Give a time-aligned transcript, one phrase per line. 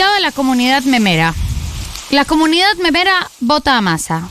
[0.00, 1.34] Comunicado de la comunidad memera.
[2.08, 4.26] La comunidad memera vota a masa.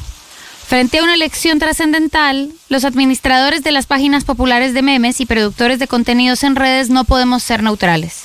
[0.65, 5.77] Frente a una elección trascendental, los administradores de las páginas populares de memes y productores
[5.77, 8.21] de contenidos en redes no podemos ser neutrales.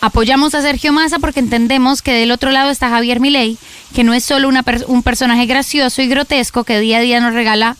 [0.00, 3.58] Apoyamos a Sergio Massa porque entendemos que del otro lado está Javier Milei,
[3.94, 7.76] que no es solo un personaje gracioso y grotesco que día a día nos regala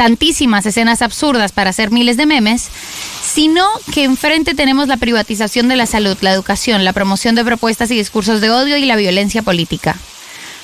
[0.00, 2.70] tantísimas escenas absurdas para hacer miles de memes,
[3.22, 7.90] sino que enfrente tenemos la privatización de la salud, la educación, la promoción de propuestas
[7.90, 9.98] y discursos de odio y la violencia política.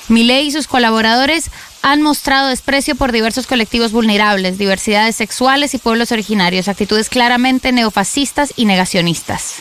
[0.09, 1.51] Milei y sus colaboradores
[1.83, 8.55] han mostrado desprecio por diversos colectivos vulnerables, diversidades sexuales y pueblos originarios, actitudes claramente neofascistas
[8.57, 9.57] y negacionistas.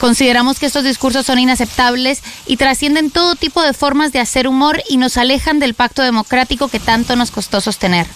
[0.00, 4.82] Consideramos que estos discursos son inaceptables y trascienden todo tipo de formas de hacer humor
[4.88, 8.08] y nos alejan del pacto democrático que tanto nos costó sostener.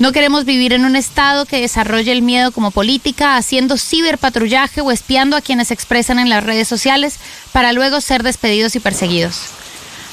[0.00, 4.90] No queremos vivir en un Estado que desarrolle el miedo como política, haciendo ciberpatrullaje o
[4.90, 7.18] espiando a quienes expresan en las redes sociales
[7.52, 9.42] para luego ser despedidos y perseguidos.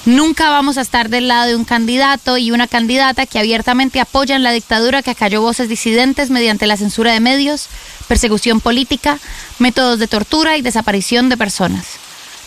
[0.06, 4.44] Nunca vamos a estar del lado de un candidato y una candidata que abiertamente apoyan
[4.44, 7.68] la dictadura que acalló voces disidentes mediante la censura de medios,
[8.08, 9.20] persecución política,
[9.58, 11.86] métodos de tortura y desaparición de personas.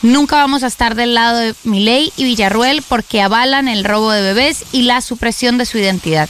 [0.03, 4.23] Nunca vamos a estar del lado de Milei y Villarruel porque avalan el robo de
[4.23, 6.29] bebés y la supresión de su identidad.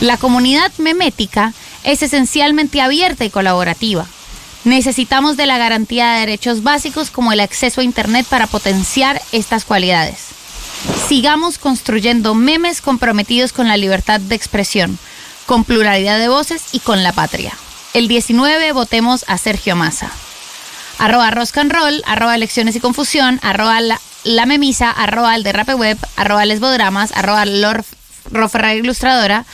[0.00, 1.52] La comunidad memética
[1.84, 4.06] es esencialmente abierta y colaborativa.
[4.64, 9.64] Necesitamos de la garantía de derechos básicos como el acceso a Internet para potenciar estas
[9.64, 10.18] cualidades.
[11.08, 14.98] Sigamos construyendo memes comprometidos con la libertad de expresión,
[15.46, 17.52] con pluralidad de voces y con la patria.
[17.92, 20.10] El 19 votemos a Sergio Massa.
[20.98, 25.98] Arroba Rock and Roll, arroba Elecciones y Confusión, arroba La, Memisa, arroba El Derrape Web,
[26.16, 27.84] arroba Lesbodramas, arroba Lord
[28.76, 29.44] Ilustradora,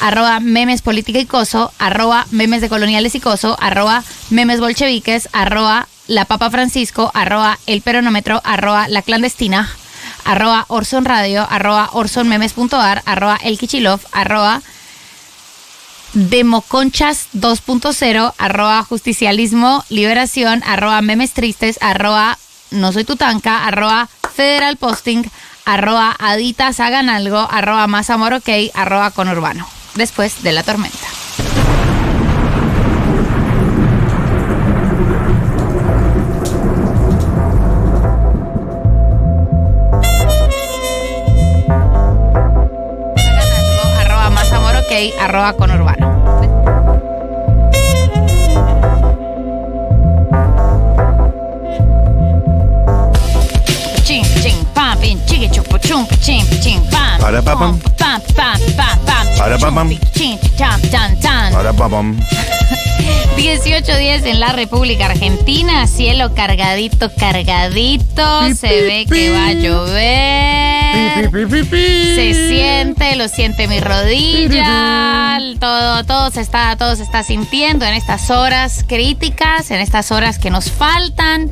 [0.00, 5.88] arroba Memes Política y Coso, arroba Memes de Coloniales y Coso, arroba Memes Bolcheviques, arroba
[6.06, 9.68] La Papa Francisco, arroba El Peronómetro, arroba La Clandestina,
[10.24, 14.62] arroba Orson Radio, arroba OrsonMemes.ar, arroba El Kichilov, arroba
[16.12, 22.38] Democonchas 2.0, arroba justicialismo, liberación, arroba memes tristes, arroba
[22.70, 25.24] no soy tutanca, arroba federal posting,
[25.66, 29.75] arroba aditas hagan algo, arroba más amor ok, arroba conurbano.
[29.96, 30.98] Después de la tormenta.
[43.98, 46.06] Arroba más amor ok, arroba conurbano.
[54.04, 56.45] Ching, ching, pam, pin, chiqui, chupu, chum, ching, ching,
[57.54, 57.78] pam.
[57.78, 57.96] Para, pa, pam.
[57.96, 59.26] Pam, pam, pam, pam.
[59.38, 59.98] Para, pa, pam.
[60.12, 61.54] Ching, chan, chan, chan.
[61.54, 62.16] Ahora, papam.
[63.36, 71.30] 18 días en la República Argentina, cielo cargadito, cargadito, se ve que va a llover.
[72.14, 77.92] Se siente, lo siente mi rodilla, todo, todo se está, todo se está sintiendo en
[77.94, 81.50] estas horas críticas, en estas horas que nos faltan.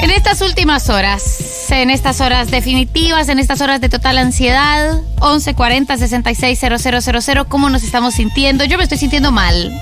[0.00, 5.96] En estas últimas horas, en estas horas definitivas, en estas horas de total ansiedad, 1140
[5.96, 8.64] 660000, ¿cómo nos estamos sintiendo?
[8.64, 9.72] Yo me estoy sintiendo mal.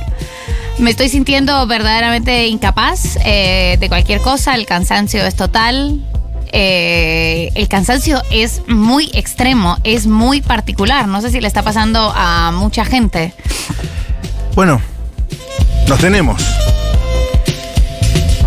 [0.79, 6.01] Me estoy sintiendo verdaderamente incapaz eh, de cualquier cosa, el cansancio es total.
[6.53, 11.09] Eh, el cansancio es muy extremo, es muy particular.
[11.09, 13.35] No sé si le está pasando a mucha gente.
[14.55, 14.81] Bueno,
[15.89, 16.43] nos tenemos.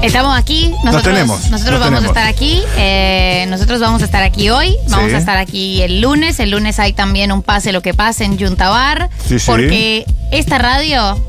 [0.01, 2.03] Estamos aquí, nosotros, tenemos, nosotros nos vamos tenemos.
[2.17, 5.15] a estar aquí, eh, nosotros vamos a estar aquí hoy, vamos Sí.
[5.15, 8.37] a estar aquí el lunes, el lunes hay también un pase lo que pase en
[8.37, 9.45] Yuntabar, Sí, sí.
[9.47, 11.19] porque esta radio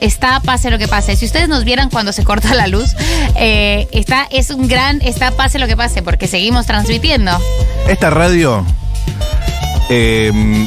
[0.00, 1.14] está pase lo que pase.
[1.16, 2.94] Si ustedes nos vieran cuando se corta la luz,
[3.36, 7.30] eh, está es un gran está pase lo que pase porque seguimos transmitiendo.
[7.88, 8.64] Esta radio,
[9.88, 10.66] eh,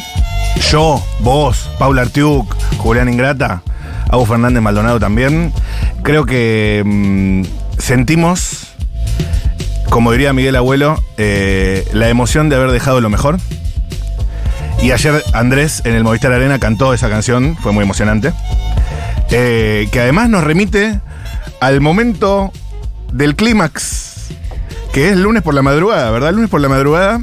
[0.71, 3.61] yo, vos, Paula Artiuk, Julián Ingrata,
[4.09, 5.53] Agus Fernández Maldonado también,
[6.03, 7.43] creo que mm,
[7.77, 8.73] sentimos,
[9.89, 13.37] como diría Miguel Abuelo, eh, la emoción de haber dejado lo mejor.
[14.81, 18.33] Y ayer Andrés en el Movistar Arena cantó esa canción, fue muy emocionante.
[19.29, 20.99] Eh, que además nos remite
[21.59, 22.51] al momento
[23.13, 24.29] del clímax,
[24.91, 26.33] que es lunes por la madrugada, ¿verdad?
[26.33, 27.21] Lunes por la madrugada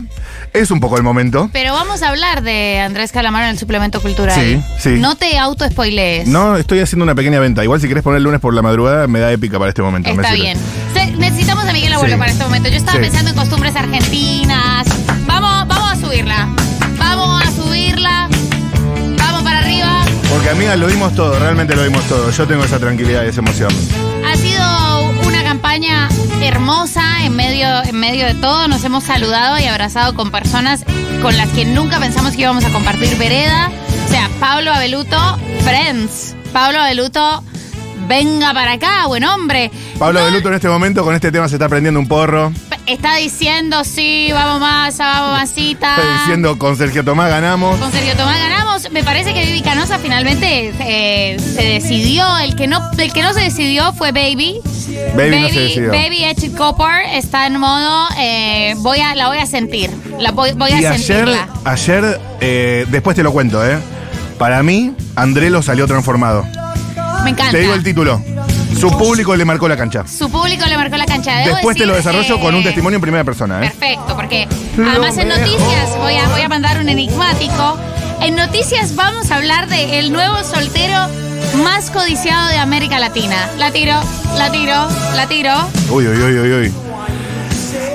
[0.52, 1.48] es un poco el momento.
[1.52, 4.34] Pero vamos a hablar de Andrés Calamaro en el suplemento cultural.
[4.38, 4.90] Sí, sí.
[4.98, 6.26] No te auto spoilees.
[6.28, 7.62] No, estoy haciendo una pequeña venta.
[7.64, 10.08] Igual si querés poner lunes por la madrugada, me da épica para este momento.
[10.14, 10.58] me Está bien.
[10.94, 12.18] Se- necesitamos a Miguel Abuelo Sí.
[12.18, 12.68] para este momento.
[12.68, 13.02] Yo estaba Sí.
[13.04, 14.86] pensando en costumbres argentinas.
[15.26, 16.48] Vamos, vamos a subirla.
[16.98, 18.28] Vamos a subirla.
[19.18, 20.04] Vamos para arriba.
[20.30, 22.30] Porque amiga, lo dimos todo, realmente lo dimos todo.
[22.30, 23.70] Yo tengo esa tranquilidad y esa emoción.
[24.26, 24.62] Ha sido
[25.62, 26.08] campaña
[26.40, 28.68] hermosa, en medio, en medio de todo.
[28.68, 30.84] Nos hemos saludado y abrazado con personas
[31.20, 33.68] con las que nunca pensamos que íbamos a compartir vereda.
[34.06, 35.18] O sea, Pablo Abeluto,
[35.64, 36.36] Friends.
[36.52, 37.42] Pablo Abeluto,
[38.06, 39.72] venga para acá, buen hombre.
[39.98, 42.52] Pablo No- Beluto en este momento con este tema se está prendiendo un porro.
[42.86, 45.96] Está diciendo, sí, vamos más, vamos masita.
[45.96, 47.76] Está diciendo con Sergio Tomás ganamos.
[47.80, 48.57] Con Sergio Tomás ganamos.
[48.90, 52.24] Me parece que Vivi Canosa finalmente eh, se decidió.
[52.38, 54.60] El que no, el que no se decidió fue Baby.
[55.16, 55.90] Baby no se decidió.
[55.92, 58.08] Baby Echid Copper está en modo.
[58.18, 59.90] eh, voy a, la voy a sentir.
[60.18, 61.48] La voy, voy a Y ayer, sentirla.
[61.64, 63.78] ayer, eh, después te lo cuento, ¿eh?
[64.38, 66.44] Para mí, Andrelo salió transformado.
[67.24, 67.50] Me encanta.
[67.52, 68.22] Te digo el título.
[68.78, 70.04] Su público le marcó la cancha.
[70.06, 71.38] Su público le marcó la cancha.
[71.38, 73.70] Debo Después te lo desarrollo eh, con un testimonio en primera persona, ¿eh?
[73.76, 74.46] Perfecto, porque
[74.76, 77.76] Lo además en noticias voy a, voy a mandar un enigmático.
[78.20, 80.96] En noticias vamos a hablar de nuevo soltero
[81.62, 83.48] más codiciado de América Latina.
[83.58, 83.94] La tiro,
[84.36, 85.52] la tiro, la tiro.
[85.90, 86.74] Uy, uy, uy, uy, uy.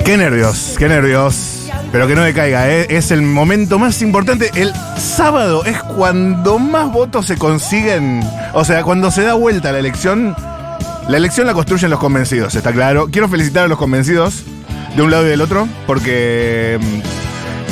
[0.06, 1.70] Qué nervios, qué nervios.
[1.92, 2.88] Pero que no me caiga, ¿eh?
[2.90, 4.50] es el momento más importante.
[4.56, 8.24] El sábado es cuando más votos se consiguen.
[8.54, 10.36] O sea, cuando se da vuelta la elección.
[11.08, 13.10] La elección la construyen los convencidos, está claro.
[13.12, 14.44] Quiero felicitar a los convencidos
[14.96, 16.80] de un lado y del otro, porque.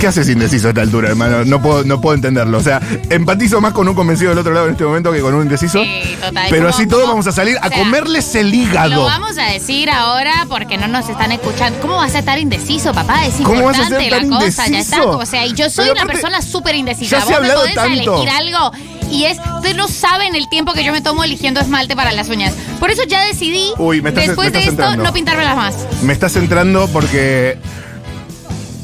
[0.02, 1.46] ¿Qué haces indeciso a esta altura, hermano?
[1.46, 2.58] No puedo, no puedo entenderlo.
[2.58, 2.82] O sea,
[3.12, 5.80] empatizo más con un convencido del otro lado en este momento que con un indeciso.
[5.84, 6.48] Sí, total.
[6.50, 8.90] Pero así todos vamos a salir a o sea, comerles el hígado.
[8.96, 11.80] Lo vamos a decir ahora porque no nos están escuchando.
[11.82, 13.28] ¿Cómo vas a estar indeciso, papá?
[13.28, 14.68] Es ¿Cómo vas a importante ser tan la cosa.
[14.70, 15.04] Ya está.
[15.06, 17.20] O sea, y yo soy Pero una aparte, persona súper indecisa.
[17.20, 18.16] ya se ha Vos me hablado podés tanto.
[18.16, 18.72] elegir algo.
[19.12, 22.28] Y es, ustedes no saben el tiempo que yo me tomo eligiendo esmalte para las
[22.30, 22.54] uñas.
[22.80, 25.04] Por eso ya decidí, Uy, me estás- después me de esto, entrando.
[25.04, 25.76] no pintármelas más.
[26.02, 27.60] Me estás entrando porque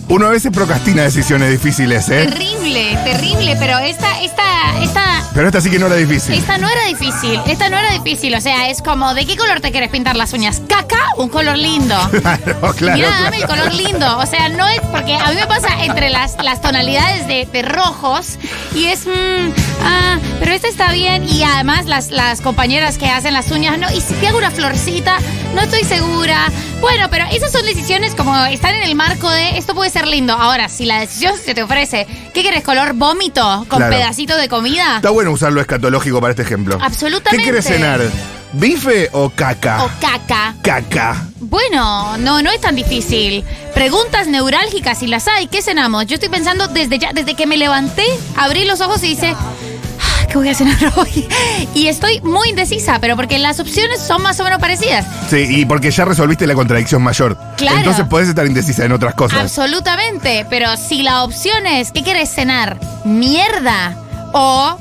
[0.10, 2.26] uno a veces procrastina decisiones difíciles, ¿eh?
[2.28, 4.44] Terrible, terrible, pero esta, esta,
[4.82, 6.34] esta, Pero esta sí que no era difícil.
[6.36, 7.42] esta no era difícil.
[7.46, 8.34] Esta no era difícil.
[8.36, 10.62] O sea, es como, ¿de qué color te quieres pintar las uñas?
[10.68, 10.98] ¿Caca?
[11.18, 11.96] Un color lindo.
[12.28, 12.96] Claro, claro.
[12.98, 13.24] Mira, claro.
[13.24, 14.18] dame el color lindo.
[14.18, 17.62] O sea, no es porque a mí me pasa entre las, las tonalidades de, de
[17.62, 18.38] rojos
[18.76, 19.52] y es, mm,
[19.84, 21.28] ah, pero esta está bien.
[21.28, 24.52] Y además las, las compañeras que hacen las uñas, no, y si te hago una
[24.52, 25.18] florcita,
[25.54, 26.52] no estoy segura.
[26.82, 30.34] Bueno, pero esas son decisiones como están en el marco de esto puede ser lindo.
[30.34, 32.64] Ahora, si la decisión se te ofrece, ¿qué quieres?
[32.64, 33.96] ¿Color vómito con Claro.
[33.96, 34.98] pedacito de comida?
[34.98, 36.78] Está bueno usar lo escatológico para este ejemplo.
[36.82, 37.38] Absolutamente.
[37.38, 38.02] ¿Qué quieres cenar?
[38.54, 39.84] ¿Bife o caca?
[39.84, 40.56] O caca.
[40.62, 41.28] Caca.
[41.40, 43.44] Bueno, no, no es tan difícil.
[43.74, 46.06] Preguntas neurálgicas, si las hay, ¿qué cenamos?
[46.08, 48.06] Yo estoy pensando desde ya, desde que me levanté,
[48.38, 49.52] abrí los ojos y dice, "Ah,
[50.30, 51.28] ¿qué voy a cenar hoy?
[51.74, 55.06] Y estoy muy indecisa, pero porque las opciones son más o menos parecidas.
[55.30, 57.38] Sí, y porque ya resolviste la contradicción mayor.
[57.58, 57.78] Claro.
[57.78, 59.40] Entonces podés estar indecisa en otras cosas.
[59.40, 62.80] Absolutamente, pero si la opción es, ¿qué quieres cenar?
[63.06, 63.98] ¿Mierda?
[64.34, 64.78] O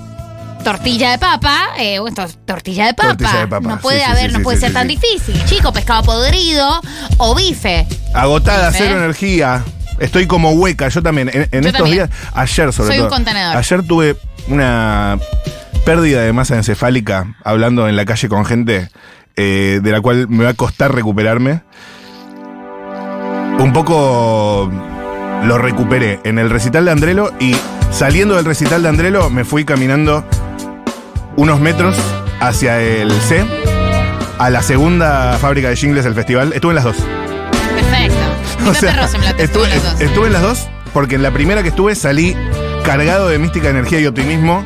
[0.64, 3.08] tortilla de papa, eh, bueno, tor- tortilla de papa.
[3.16, 5.40] Tortilla de papa, No puede sí, haber, sí, no puede ser tan difícil.
[5.46, 6.81] Chico, pescado podrido
[7.19, 7.87] o bife.
[8.12, 8.82] Agotada, Bife.
[8.84, 9.62] cero energía.
[10.00, 11.28] Estoy como hueca, yo también.
[11.32, 11.94] En, en Yo estos también.
[12.08, 13.16] días, ayer sobre Soy un todo.
[13.16, 13.56] contenedor.
[13.56, 14.16] Ayer tuve
[14.48, 15.19] una
[15.84, 18.88] pérdida de masa encefálica hablando en la calle con gente
[19.37, 21.62] eh, de la cual me va a costar recuperarme.
[23.58, 24.70] Un poco
[25.44, 27.54] lo recuperé en el recital de Andrelo y
[27.90, 30.25] saliendo del recital de Andrelo me fui caminando
[31.37, 31.97] unos metros
[32.40, 33.44] hacia el C,
[34.38, 36.52] a la segunda fábrica de jingles del festival.
[36.52, 36.97] Estuve en las dos.
[37.75, 38.16] Perfecto.
[38.66, 39.06] O sea,
[39.38, 40.00] estuve, en las dos.
[40.00, 42.35] estuve en las dos porque en la primera que estuve salí
[42.87, 44.64] cargado de mística, energía y optimismo.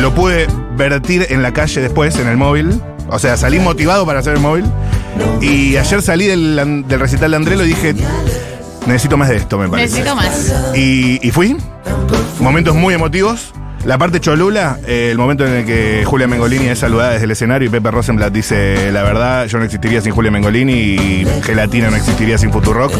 [0.00, 2.80] Lo pude vertir en la calle después, en el móvil.
[3.08, 4.66] O sea, salí motivado para hacer el móvil.
[5.40, 7.94] Y ayer salí del, del recital de Andrelo y dije,
[8.86, 10.04] necesito más de esto, me parece.
[10.04, 10.76] Necesito más.
[10.76, 11.56] Y, y fui.
[12.38, 13.52] Momentos muy emotivos.
[13.84, 17.30] La parte cholula, eh, el momento en el que Julia Mengolini es saludada desde el
[17.30, 21.88] escenario y Pepe Rosenblatt dice, la verdad, yo no existiría sin Julia Mengolini y Gelatina
[21.88, 22.92] no existiría sin Futurock.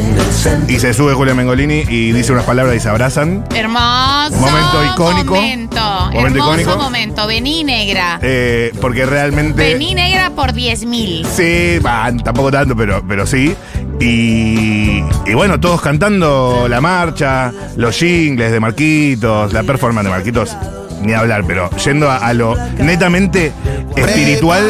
[0.66, 3.44] Y se sube Julia Mengolini y dice unas palabras y se abrazan.
[3.54, 4.36] Hermoso.
[4.38, 5.34] Momento icónico.
[5.34, 5.80] Momento.
[6.12, 6.76] Momento Hermoso icónico.
[6.78, 7.26] momento.
[7.26, 8.18] Vení negra.
[8.22, 9.74] eh, porque realmente...
[9.74, 11.26] Vení negra por 10 mil.
[11.26, 13.54] Sí, bah, tampoco tanto, pero, pero sí.
[14.00, 20.56] Y, y bueno, todos cantando la marcha, los jingles de Marquitos, la performance de Marquitos,
[21.00, 23.52] ni hablar, pero yendo a, a lo netamente
[23.96, 24.64] espiritual,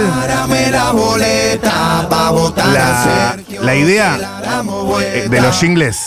[3.62, 4.18] la idea
[5.28, 5.98] de los jingles,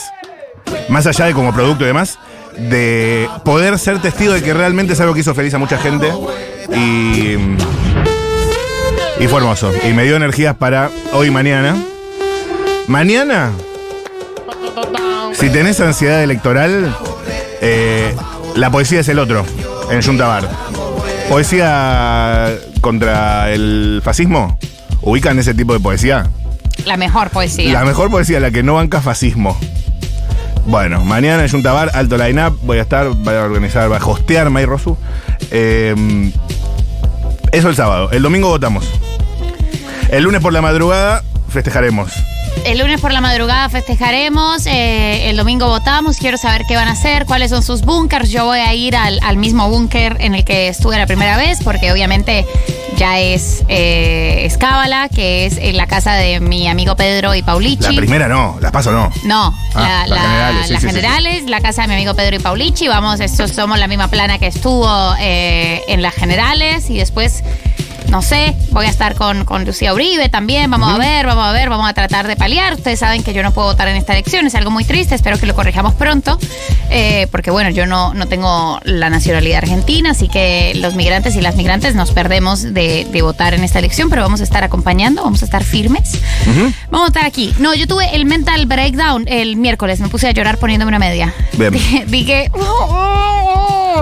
[0.89, 2.19] más allá de como producto y demás,
[2.57, 6.11] de poder ser testigo de que realmente es algo que hizo feliz a mucha gente.
[6.75, 7.37] Y,
[9.19, 9.71] y fue hermoso.
[9.87, 11.75] Y me dio energías para hoy y mañana.
[12.87, 13.51] Mañana,
[15.33, 16.95] si tenés ansiedad electoral,
[17.61, 18.15] eh,
[18.55, 19.45] la poesía es el otro,
[19.91, 20.49] en Yuntabar.
[21.29, 22.49] Poesía
[22.81, 24.57] contra el fascismo.
[25.01, 26.29] ¿Ubican ese tipo de poesía?
[26.85, 27.73] La mejor poesía.
[27.73, 29.57] La mejor poesía, la que no banca fascismo.
[30.65, 34.49] Bueno, mañana en Yuntabar, alto line-up, voy a estar, voy a organizar, va a hostear
[34.49, 34.97] May Rosu.
[35.49, 36.31] Eh,
[37.51, 38.11] eso el sábado.
[38.11, 38.85] El domingo votamos.
[40.09, 42.11] El lunes por la madrugada festejaremos.
[42.65, 46.91] El lunes por la madrugada festejaremos, eh, el domingo votamos, quiero saber qué van a
[46.91, 48.29] hacer, cuáles son sus búnkers.
[48.29, 51.57] Yo voy a ir al, al mismo búnker en el que estuve la primera vez,
[51.63, 52.45] porque obviamente
[52.97, 57.95] ya es eh, Escábala, que es en la casa de mi amigo Pedro y Paulichi.
[57.95, 59.09] La primera no, la paso no.
[59.23, 61.93] No, Ah, la, las la- generales, sí, las sí, sí, generales, la casa de mi
[61.95, 62.87] amigo Pedro y Paulichi.
[62.87, 67.43] Vamos, estos somos la misma plana que estuvo eh, en las generales y después,
[68.11, 70.69] no sé, voy a estar con, con Lucía Uribe también.
[70.69, 72.73] Vamos a ver, vamos a ver, vamos a tratar de paliar.
[72.73, 75.39] Ustedes saben que yo no puedo votar en esta elección, es algo muy triste, espero
[75.39, 76.37] que lo corrijamos pronto,
[76.89, 81.41] eh, porque bueno, yo no, no tengo la nacionalidad argentina, así que los migrantes y
[81.41, 85.23] las migrantes nos perdemos de, de votar en esta elección, pero vamos a estar acompañando,
[85.23, 86.19] vamos a estar firmes.
[86.89, 87.53] Vamos a estar aquí.
[87.59, 89.99] No, yo tuve el mental breakdown el miércoles.
[89.99, 91.33] Me puse a llorar poniéndome una media.
[91.53, 91.71] Bien.
[91.81, 92.51] Dije, dije,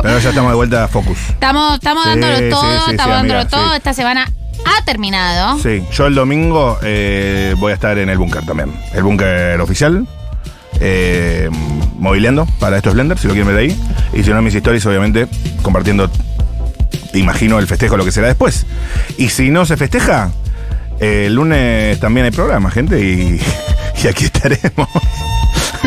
[0.02, 1.18] Pero ya estamos de vuelta a Focus.
[1.30, 3.74] estamos, estamos Sí, dándolo todo, sí, sí, estamos dándolo todo.
[3.74, 4.32] Esta semana
[4.66, 5.60] ha terminado.
[5.60, 8.74] Sí, yo el domingo eh, voy a estar en el búnker también.
[8.94, 10.08] El búnker oficial.
[10.82, 11.50] Eh,
[11.98, 13.80] movileando para estos blenders, si lo quieren ver ahí.
[14.14, 15.28] Y si no, mis stories, obviamente,
[15.62, 16.10] compartiendo,
[17.14, 18.66] imagino, el festejo, lo que será después.
[19.18, 20.32] Y si no se festeja,
[21.00, 23.42] eh, el lunes también hay programa, gente, y,
[24.04, 24.88] y aquí estaremos.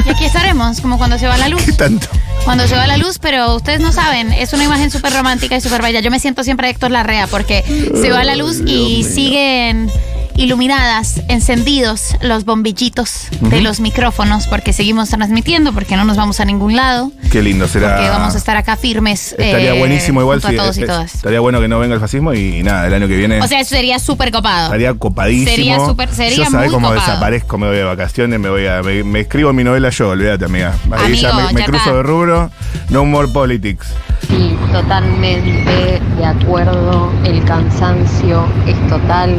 [0.04, 1.62] Y aquí estaremos, como cuando se va la luz.
[1.62, 2.08] ¿Qué tanto?
[2.44, 5.60] Cuando se va la luz, pero ustedes no saben, es una imagen súper romántica y
[5.60, 6.00] súper bella.
[6.00, 7.62] Yo me siento siempre Héctor Larrea porque
[8.00, 9.90] se va la luz y siguen
[10.36, 16.44] iluminadas, encendidos los bombillitos de los micrófonos porque seguimos transmitiendo, porque no nos vamos a
[16.44, 17.96] ningún lado, Qué lindo será.
[17.96, 19.32] porque vamos a estar acá firmes.
[19.38, 21.14] Estaría eh, buenísimo igual junto si a todos y es- todas.
[21.14, 23.60] estaría bueno que no venga el fascismo y, nada, el año que viene O sea,
[23.60, 24.66] eso sería súper copado.
[24.66, 25.50] estaría copadísimo.
[25.50, 27.06] Sería súper- sería yo sabés muy cómo copado.
[27.06, 30.44] desaparezco, me voy de vacaciones, me voy a me, me escribo mi novela yo, olvídate,
[30.46, 30.74] amiga.
[30.92, 31.94] Ahí Amigo, ya me, me ya cruzo está.
[31.96, 32.50] de rubro,
[32.90, 33.86] no more politics.
[34.28, 37.12] Sí, totalmente de acuerdo.
[37.24, 39.36] El cansancio es total,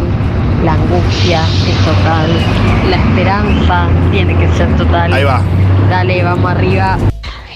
[0.64, 2.30] la angustia es total,
[2.90, 5.12] la esperanza tiene que ser total.
[5.12, 5.42] Ahí va.
[5.90, 6.98] Dale, vamos arriba.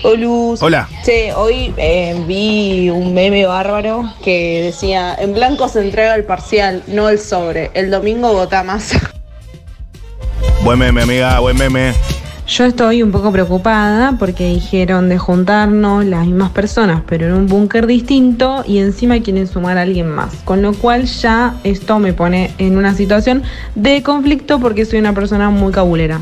[0.03, 0.61] Olus.
[0.61, 0.87] Hola.
[1.03, 6.83] Che, hoy eh, vi un meme bárbaro que decía, en blanco se entrega el parcial,
[6.87, 7.71] no el sobre.
[7.73, 8.91] El domingo vota más.
[10.63, 11.93] Buen meme, amiga, buen meme.
[12.47, 17.47] Yo estoy un poco preocupada porque dijeron de juntarnos las mismas personas, pero en un
[17.47, 20.33] búnker distinto y encima quieren sumar a alguien más.
[20.45, 23.43] Con lo cual ya esto me pone en una situación
[23.75, 26.21] de conflicto porque soy una persona muy cabulera.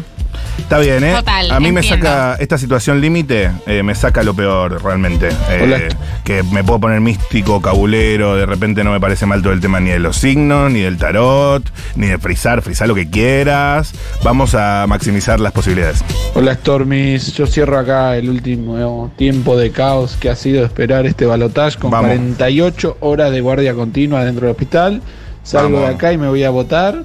[0.58, 1.14] Está bien, ¿eh?
[1.14, 5.30] Total, a mí me saca esta situación límite, eh, me saca lo peor realmente.
[5.50, 5.80] Eh, Hola.
[6.24, 9.80] que me puedo poner místico, cabulero, de repente no me parece mal todo el tema
[9.80, 11.64] ni de los signos, ni del tarot,
[11.96, 13.94] ni de frizar, frizar lo que quieras.
[14.24, 16.04] Vamos a maximizar las posibilidades.
[16.34, 21.26] Hola Stormis, yo cierro acá el último tiempo de caos que ha sido esperar este
[21.26, 22.10] balotaje con Vamos.
[22.10, 25.02] 48 horas de guardia continua dentro del hospital.
[25.44, 25.90] Salgo Vamos.
[25.90, 27.04] de acá y me voy a votar.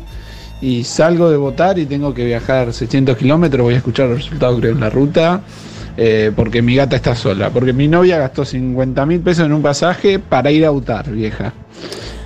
[0.62, 3.62] Y salgo de votar y tengo que viajar 600 kilómetros.
[3.64, 5.40] Voy a escuchar los resultados, creo, en la ruta.
[5.96, 7.50] eh, porque mi gata está sola.
[7.50, 11.52] Porque mi novia gastó 50 mil pesos en un pasaje para ir a votar, vieja.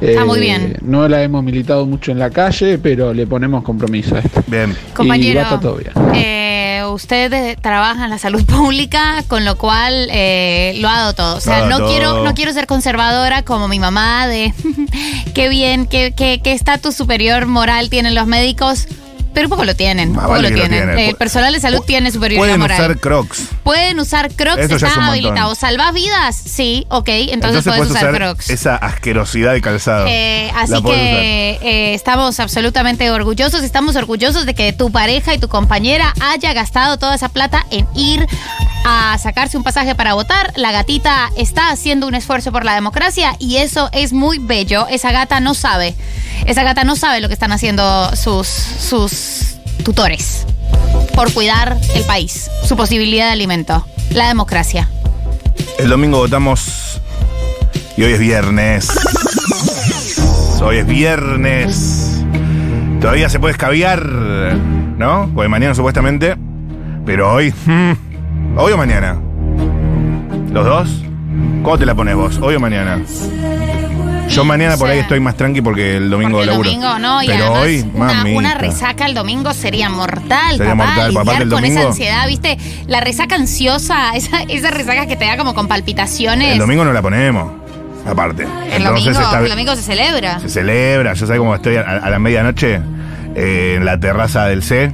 [0.01, 0.77] Está muy Eh, bien.
[0.83, 4.43] No la hemos militado mucho en la calle, pero le ponemos compromiso a esto.
[4.47, 4.75] Bien.
[4.95, 5.93] Compañero, Y va a estar todo bien.
[6.15, 6.44] eh,
[6.93, 11.37] usted eh, trabaja en la salud pública, con lo cual eh, lo ha dado todo.
[11.37, 14.53] O sea, no quiero, no quiero ser conservadora como mi mamá de
[15.35, 18.87] qué bien, qué qué- qué estatus superior moral tienen los médicos.
[19.33, 20.97] Pero un poco lo tienen, poco vale lo tienen.
[20.97, 22.79] El personal de salud tiene superioridad Pueden moral.
[22.81, 23.43] usar crocs.
[23.65, 25.09] Pueden usar crocs, Eso ya es un está montón.
[25.09, 25.55] habilitado.
[25.55, 26.37] ¿Salvás vidas?
[26.37, 28.51] Sí, ok, entonces, puedes usar, crocs.
[28.51, 30.07] esa asquerosidad de calzado.
[30.07, 35.33] Eh, así La podés que eh, estamos absolutamente orgullosos, estamos orgullosos de que tu pareja
[35.35, 38.27] y tu compañera haya gastado toda esa plata en ir
[38.85, 40.53] a sacarse un pasaje para votar.
[40.57, 44.87] La gatita está haciendo un esfuerzo por la democracia y eso es muy bello.
[44.89, 45.95] Esa gata no sabe,
[46.45, 50.45] esa gata no sabe lo que están haciendo sus, sus tutores
[51.15, 54.89] por cuidar el país, su posibilidad de alimento, la democracia.
[55.79, 57.01] El domingo votamos
[57.97, 58.89] y hoy es viernes.
[60.61, 62.23] Hoy es viernes.
[63.01, 65.31] Todavía se puede escabiar, ¿no?
[65.35, 66.37] Porque mañana supuestamente.
[67.05, 67.53] Pero hoy.
[68.57, 69.21] ¿Hoy o mañana?
[70.51, 71.03] ¿Los dos?
[71.63, 72.39] ¿Cómo te la pones vos?
[72.41, 73.03] ¿Hoy o mañana?
[74.35, 76.69] Yo mañana por ahí estoy más tranqui porque el domingo Porque el laburo.
[76.71, 78.39] domingo no, y Pero hoy, una, mamita.
[78.39, 80.87] una resaca el domingo sería mortal, Sería papá.
[80.87, 82.59] mortal, papá, lidiar el con esa domingo- ansiedad, ¿viste?
[82.87, 86.53] La resaca ansiosa, esa, esa resaca que te da como con palpitaciones.
[86.53, 87.53] El domingo no la ponemos.
[88.07, 88.43] Aparte.
[88.43, 88.49] El
[88.83, 90.39] Entonces domingo, está- el domingo se celebra.
[90.41, 91.15] se celebra.
[91.15, 92.81] Yo sé cómo estoy a, a la medianoche.
[93.37, 94.93] eh, en la terraza del C,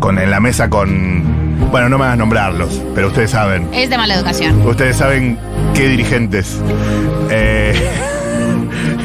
[0.00, 1.38] con, en la mesa con.
[1.70, 3.68] Bueno, no me hagas nombrarlos, pero ustedes saben.
[3.72, 4.66] Es de mala educación.
[4.66, 5.38] Ustedes saben
[5.74, 6.58] qué dirigentes.
[7.30, 7.57] Eh,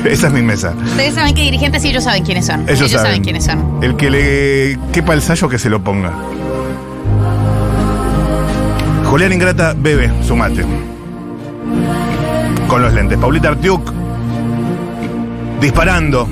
[0.09, 0.73] esa es mi mesa.
[0.83, 2.67] Ustedes saben qué dirigentes y ellos saben quiénes son.
[2.67, 3.23] Ellos, saben.
[3.23, 3.79] quiénes son.
[3.81, 6.13] El que le quepa el sallo que se lo ponga.
[9.05, 10.65] Julián Ingrata bebe su mate.
[12.67, 13.17] Con los lentes.
[13.19, 13.93] Paulita Artiuk
[15.61, 16.27] disparando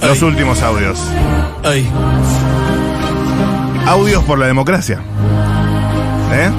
[0.00, 1.00] los últimos audios.
[1.64, 1.88] Ay.
[3.86, 5.00] Audios por la democracia.
[6.32, 6.50] ¿Eh?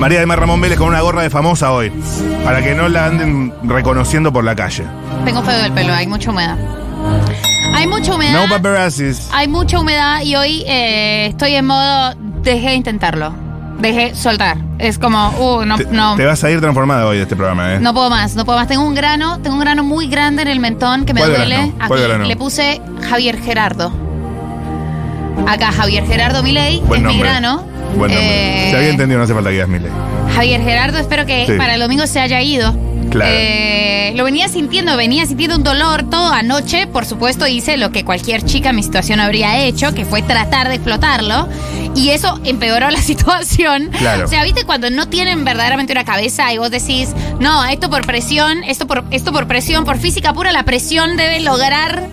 [0.00, 1.92] María del Mar Ramón Vélez con una gorra de famosa hoy.
[2.42, 4.84] Para que no la anden reconociendo por la calle.
[5.26, 6.56] Tengo feo del pelo, hay mucha humedad.
[7.74, 8.32] Hay mucha humedad.
[8.32, 9.28] No paparazzis.
[9.30, 13.34] Hay mucha humedad y hoy eh, estoy en modo dejé de intentarlo.
[13.78, 14.56] Dejé soltar.
[14.78, 16.16] Es como, uh, no, Te, no.
[16.16, 17.80] te vas a ir transformada hoy de este programa, ¿eh?
[17.80, 18.68] No puedo más, no puedo más.
[18.68, 21.56] Tengo un grano, tengo un grano muy grande en el mentón que me ¿Cuál duele.
[21.56, 21.72] grano?
[21.88, 22.24] ¿Cuál grano?
[22.24, 23.92] le puse Javier Gerardo.
[25.46, 27.64] Acá Javier Gerardo Milei, Buen es mi grano.
[27.96, 28.68] Buen nombre.
[28.68, 29.68] Eh, Se había entendido, no hace falta que digas.
[30.34, 31.52] Javier Gerardo, espero que Sí.
[31.58, 32.74] para el domingo se haya ido.
[33.10, 33.30] Claro.
[33.34, 36.86] Eh, lo venía sintiendo, venía sintiendo un dolor todo anoche.
[36.86, 40.68] Por supuesto, hice lo que cualquier chica en mi situación habría hecho, que fue tratar
[40.68, 41.48] de explotarlo.
[41.96, 43.90] Y eso empeoró la situación.
[43.98, 44.26] Claro.
[44.26, 47.08] O sea, viste cuando no tienen verdaderamente una cabeza y vos decís,
[47.40, 51.40] no, esto por presión, esto por, esto por presión, por física pura, la presión debe
[51.40, 52.04] lograr.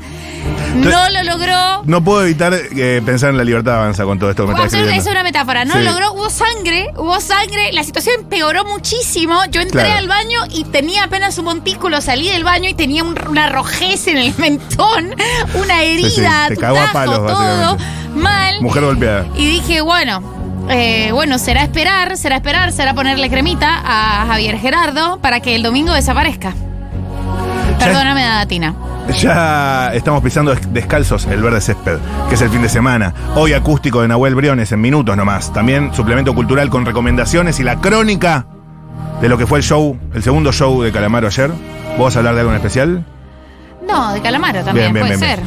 [0.77, 1.83] No lo logró.
[1.85, 4.65] No puedo evitar eh, pensar en la libertad avanza con todo esto que me estás
[4.65, 5.09] Absolutamente, escribiendo.
[5.09, 5.65] es una metáfora.
[5.65, 5.79] No Sí.
[5.79, 9.39] lo logró, hubo sangre, hubo sangre, la situación empeoró muchísimo.
[9.51, 9.97] Yo entré Claro.
[9.99, 14.07] al baño y tenía apenas un montículo, salí del baño y tenía un- una rojez
[14.07, 15.15] en el mentón,
[15.55, 17.83] una herida, te tu cagó a tajo, palos, todo básicamente.
[18.15, 18.61] mal.
[18.61, 19.25] Mujer golpeada.
[19.35, 20.21] Y dije, bueno,
[20.69, 25.63] eh, bueno, será esperar, será esperar, será ponerle cremita a Javier Gerardo para que el
[25.63, 26.53] domingo desaparezca.
[27.79, 28.73] Perdóname, Datina.
[29.15, 31.97] Ya estamos pisando des- descalzos el verde césped,
[32.29, 33.13] que es el fin de semana.
[33.35, 35.51] Hoy acústico de Nahuel Briones en minutos nomás.
[35.53, 38.45] También suplemento cultural con recomendaciones y la crónica
[39.21, 41.49] de lo que fue el show, el segundo show de Calamaro ayer.
[41.97, 43.05] ¿Vos vas a hablar de algo en especial?
[43.87, 45.39] No, de Calamaro también, puede ser.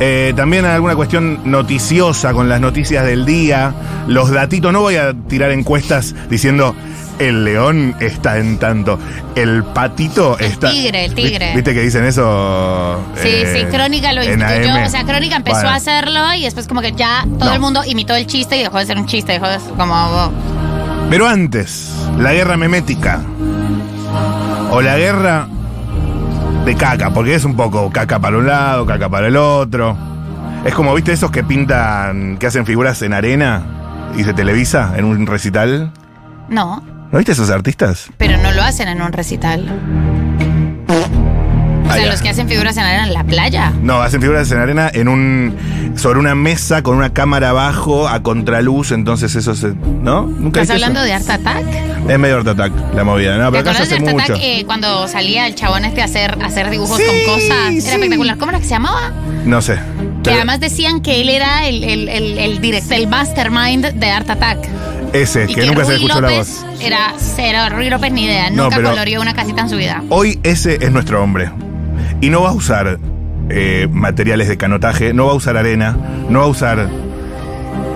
[0.00, 3.72] Eh, también alguna cuestión noticiosa con las noticias del día,
[4.08, 4.72] los datitos.
[4.72, 6.74] No voy a tirar encuestas diciendo
[7.18, 8.98] el león está en tanto,
[9.36, 10.70] el patito El está.
[10.70, 11.50] tigre, el tigre.
[11.50, 12.98] Vi- ¿Viste que dicen eso?
[13.22, 14.84] Sí, eh, sí, Crónica lo instituyó.
[14.84, 15.70] O sea, Crónica empezó Bueno.
[15.70, 17.54] a hacerlo y después como que ya todo No.
[17.54, 20.32] el mundo imitó el chiste y dejó de ser un chiste, dejó de ser como...
[21.10, 23.20] Pero antes, la guerra memética.
[24.70, 25.46] O la guerra
[26.64, 29.96] de caca, porque es un poco caca para un lado, caca para el otro.
[30.64, 35.04] Es como, ¿viste esos que pintan, que hacen figuras en arena y se televisa en
[35.04, 35.92] un recital?
[36.48, 38.10] No, ¿No viste esos artistas?
[38.16, 39.68] pero no lo hacen en un recital.
[41.92, 43.72] O sea, los que hacen figuras en arena en la playa.
[43.82, 45.54] No, hacen figuras en arena en un.
[45.96, 49.68] sobre una mesa con una cámara abajo a contraluz, entonces eso se.
[50.02, 50.22] ¿No?
[50.22, 51.64] ¿Nunca ¿Estás hablando de Art Attack?
[52.08, 53.52] Es medio Art Attack la movida, ¿no?
[53.52, 54.32] ¿Te Pero acá se acordás de hace Art mucho.
[54.34, 57.50] Attack eh, cuando salía el chabón este a hacer, a hacer dibujos Sí, con cosas?
[57.50, 57.78] Era sí.
[57.78, 58.38] espectacular.
[58.38, 59.12] ¿Cómo era que se llamaba?
[59.44, 59.74] No sé.
[59.76, 59.80] Que
[60.30, 64.30] Pero además decían que él era el, el, el, el, direct- el mastermind de Art
[64.30, 64.58] Attack.
[65.12, 66.80] ese, que, nunca se escuchó la López voz.
[66.80, 68.50] Era cero, Rui López ni idea.
[68.50, 70.02] No, Nunca pero- coloreó una casita en su vida.
[70.10, 71.50] Hoy ese es nuestro hombre.
[72.22, 72.98] Y no va a usar
[73.50, 75.94] eh, materiales de canotaje, no va a usar arena,
[76.30, 76.88] no va a usar.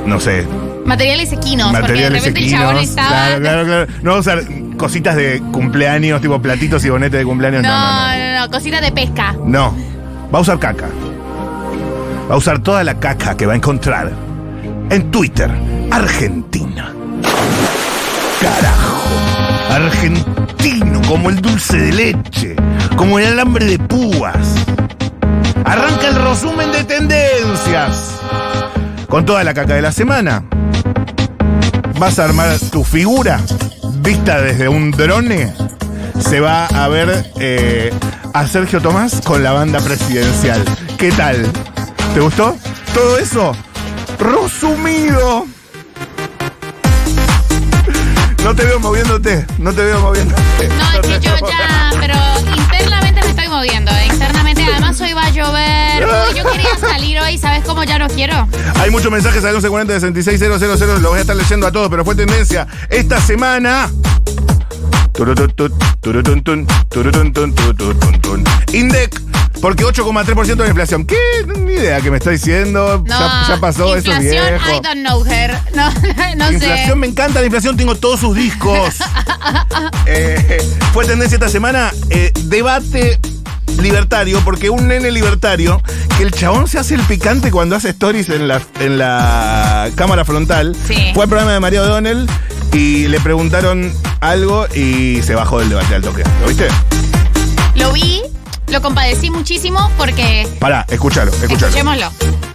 [0.04, 0.46] No sé,
[0.84, 2.60] Materiales equinos, porque de materiales el equinos.
[2.60, 3.08] chabón estaba.
[3.08, 3.86] Claro, claro, claro.
[4.02, 4.42] No va a usar
[4.76, 7.62] cositas de cumpleaños, tipo platitos y bonetes de cumpleaños.
[7.62, 8.40] No, No, no, no.
[8.40, 9.34] no, cositas de pesca.
[9.44, 9.74] No,
[10.32, 10.86] va a usar caca.
[12.30, 14.12] Va a usar toda la caca que va a encontrar
[14.90, 15.50] en Twitter.
[15.90, 16.92] Argentina.
[18.40, 19.02] Carajo.
[19.70, 22.56] Argentino, como el dulce de leche,
[22.96, 24.54] como el alambre de púas.
[25.64, 28.20] Arranca el resumen de tendencias.
[29.08, 30.44] Con toda la caca de la semana.
[31.98, 33.40] Vas a armar tu figura
[34.00, 35.52] vista desde un drone.
[36.18, 37.92] Se va a ver eh,
[38.32, 40.64] a Sergio Tomás con la banda presidencial.
[40.98, 41.46] ¿Qué tal?
[42.14, 42.56] ¿Te gustó?
[42.94, 43.52] Todo eso
[44.18, 45.46] resumido.
[48.46, 50.68] No te veo moviéndote, no te veo moviéndote.
[50.78, 52.14] No, es que yo veo- ya, pero
[52.56, 53.90] internamente me estoy moviendo.
[53.90, 56.06] eh, Internamente, además hoy va a llover.
[56.36, 58.46] Yo quería salir hoy, ¿sabes cómo ya no quiero?
[58.76, 62.14] Hay muchos mensajes al 1140 660000, lo voy a estar leyendo a todos, pero fue
[62.14, 63.90] tendencia esta semana.
[68.72, 69.20] Indec,
[69.60, 71.04] porque 8,3% de inflación.
[71.06, 71.16] ¿Qué?
[71.58, 73.02] Ni idea que me está diciendo.
[73.06, 74.70] No, ya, ya pasó, eso es inflación, viejo.
[74.70, 75.58] I don't know her.
[75.74, 75.90] No,
[76.36, 76.96] no Inflación, sé.
[76.96, 78.96] me encanta la inflación, tengo todos sus discos.
[80.06, 80.58] Eh,
[80.92, 83.18] fue tendencia esta semana, eh, debate
[83.80, 85.82] libertario, porque un nene libertario,
[86.16, 90.24] que el chabón se hace el picante cuando hace stories en la, en la cámara
[90.24, 90.74] frontal.
[90.86, 91.10] Sí.
[91.12, 92.26] Fue al programa de María O'Donnell
[92.72, 96.22] y le preguntaron algo y se bajó del debate al toque.
[96.40, 96.68] ¿Lo viste?
[97.74, 98.22] Lo vi,
[98.72, 100.46] lo compadecí muchísimo porque.
[100.58, 101.66] Pará, escúchalo, escúchalo.
[101.68, 102.10] Escuchémoslo.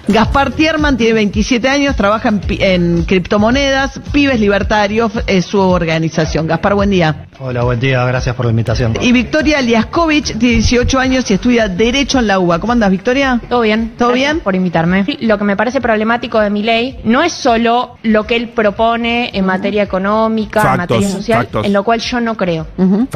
[0.08, 6.48] Gaspar Tierman tiene 27 años, trabaja en, pi- en criptomonedas, Pibes Libertarios es su organización.
[6.48, 7.28] Gaspar, buen día.
[7.44, 8.94] Hola, buen día, gracias por la invitación.
[9.02, 12.60] Y Victoria Liaskovich tiene 18 años y estudia Derecho en la UBA.
[12.60, 13.42] ¿Cómo andas, Victoria?
[13.50, 13.94] Todo bien.
[13.98, 14.44] ¿Todo Gracias bien?
[14.44, 15.06] Por invitarme.
[15.22, 19.32] Lo que me parece problemático de mi ley no es solo lo que él propone
[19.34, 21.66] en materia económica, en materia social, factos.
[21.66, 22.68] en lo cual yo no creo.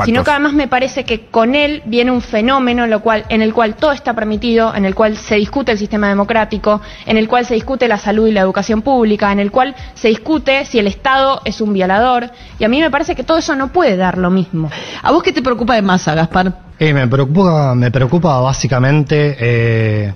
[0.04, 3.44] Sino que además me parece que con él viene un fenómeno en, lo cual, en
[3.44, 7.28] el cual todo está permitido, en el cual se discute el sistema democrático, en el
[7.28, 10.80] cual se discute la salud y la educación pública, en el cual se discute si
[10.80, 12.32] el Estado es un violador.
[12.58, 14.70] Y a mí me parece que todo eso no puede dar lo mismo.
[15.02, 16.54] ¿A vos qué te preocupa de masa, Gaspar?
[16.80, 20.14] Eh, me preocupa, me preocupa básicamente eh,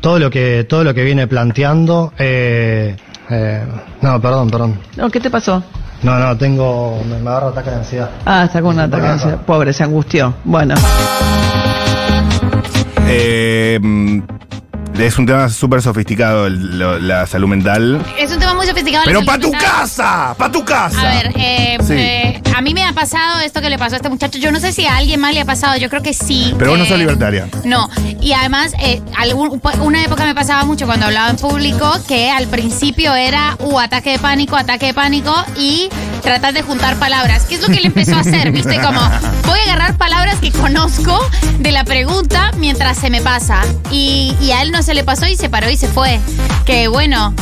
[0.00, 2.12] todo lo que todo lo que viene planteando.
[2.18, 2.96] eh,
[3.30, 3.64] eh,
[4.02, 4.78] no, perdón, perdón.
[4.96, 5.62] No, ¿Qué te pasó?
[6.02, 8.10] No, no, tengo, me, agarra ataque de ansiedad.
[8.26, 9.02] Ah, está con un ataque.
[9.02, 9.40] de ansiedad.
[9.46, 10.34] Pobre, se angustió.
[10.44, 10.74] Bueno.
[13.06, 13.78] Eh,
[14.98, 18.04] es un tema súper sofisticado el- lo- la salud mental.
[18.18, 19.04] Es un tema muy sofisticado.
[19.04, 21.00] Pero la pa' tu casa, pa' tu casa.
[21.00, 21.92] A ver, eh, Sí.
[21.94, 24.38] eh, a mí me ha pasado esto que le pasó a este muchacho.
[24.38, 26.54] Yo no sé si a alguien más le ha pasado, yo creo que sí.
[26.58, 27.48] Pero vos no Eh, sos libertaria.
[27.64, 27.88] No,
[28.20, 32.46] y además, eh, algún- una época me pasaba mucho cuando hablaba en público que al
[32.48, 35.88] principio era, uh, ataque de pánico, ataque de pánico y
[36.22, 37.44] tratar de juntar palabras.
[37.48, 38.50] ¿Qué es lo que él empezó a hacer?
[38.52, 38.76] ¿Viste?
[38.80, 39.00] Como,
[39.46, 41.18] voy a agarrar palabras que conozco
[41.58, 43.60] de la pregunta mientras se me pasa.
[43.90, 46.20] Y, y a él no se le pasó y se paró y se fue.
[46.64, 47.34] Que bueno,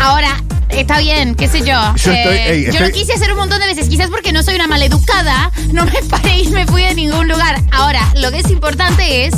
[0.00, 0.42] ahora...
[0.68, 1.74] Está bien, qué sé yo.
[1.96, 4.42] Yo estoy- ey, yo estoy- lo quise hacer un montón de veces, quizás porque no
[4.42, 7.60] soy una maleducada, no me paré y me fui de ningún lugar.
[7.72, 9.34] Ahora, lo que es importante es,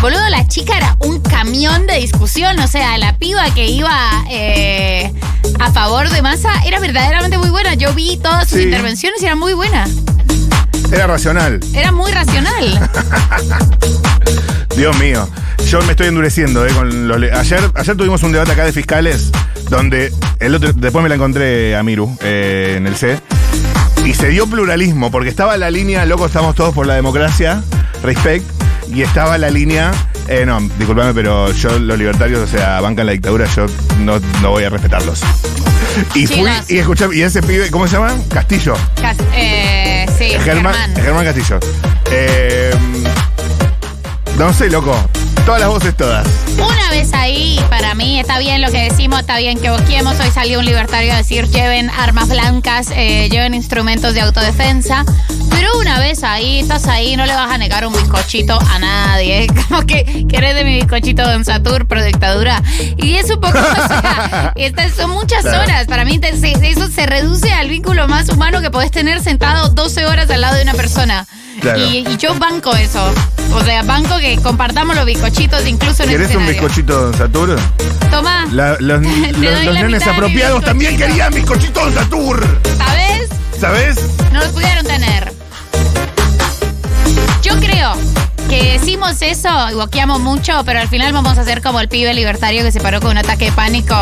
[0.00, 3.94] boludo, la chica era un camión de discusión, o sea, la piba que iba
[4.30, 5.12] eh,
[5.60, 7.74] a favor de masa era verdaderamente muy buena.
[7.74, 8.64] Yo vi todas sus Sí.
[8.64, 9.86] intervenciones y era muy buena.
[10.90, 11.60] Era racional.
[11.74, 12.90] Era muy racional.
[14.78, 15.28] Dios mío.
[15.68, 19.32] Yo me estoy endureciendo, eh, con los ayer, ayer tuvimos un debate acá de fiscales
[19.68, 23.18] donde el otro, después me la encontré a Miru eh, en el C.
[24.04, 27.60] Y se dio pluralismo, porque estaba la línea, loco, estamos todos por la democracia,
[28.04, 28.44] respect,
[28.94, 29.90] y estaba la línea,
[30.28, 33.66] eh, no, disculpame, pero yo, los libertarios, o sea, bancan la dictadura, yo
[33.98, 35.20] no, no voy a respetarlos.
[36.14, 36.70] Y fui, Chicos.
[36.70, 38.14] y escuché, y ese pibe, ¿cómo se llama?
[38.32, 38.74] Castillo.
[39.00, 40.94] Cas- eh, sí, Germán, Germán.
[40.96, 41.58] Germán Castillo.
[42.10, 42.67] Eh,
[44.38, 44.94] no sé, loco.
[45.44, 46.26] Todas las voces, todas.
[46.58, 50.18] Una vez ahí, para mí está bien lo que decimos, está bien que boquemos.
[50.20, 55.04] Hoy salió un libertario a decir lleven armas blancas, eh, lleven instrumentos de autodefensa.
[55.50, 59.46] Pero una vez ahí, estás ahí, no le vas a negar un bizcochito a nadie.
[59.68, 62.62] Como que querés de mi bizcochito Don Satur, pro dictadura.
[62.98, 65.62] Y es un poco, o sea, estas son muchas Claro.
[65.62, 65.86] horas.
[65.86, 70.04] Para mí te- eso se reduce al vínculo más humano que podés tener sentado 12
[70.04, 71.26] horas al lado de una persona.
[71.60, 71.78] Claro.
[71.80, 73.12] Y, y yo banco eso.
[73.54, 77.56] O sea, banco que compartamos los bizcochitos incluso en ese ¿Querés un bizcochito Don Satur?
[78.10, 79.02] Toma, La- los
[79.36, 82.46] los- los nenes apropiados también querían bizcochito Don Satur.
[82.78, 83.28] ¿sabes?
[83.58, 83.98] ¿Sabes?
[84.32, 85.32] No los pudieron tener.
[87.42, 87.94] Yo creo
[88.48, 92.14] que decimos eso y boqueamos mucho, pero al final vamos a ser como el pibe
[92.14, 93.94] libertario que se paró con un ataque de pánico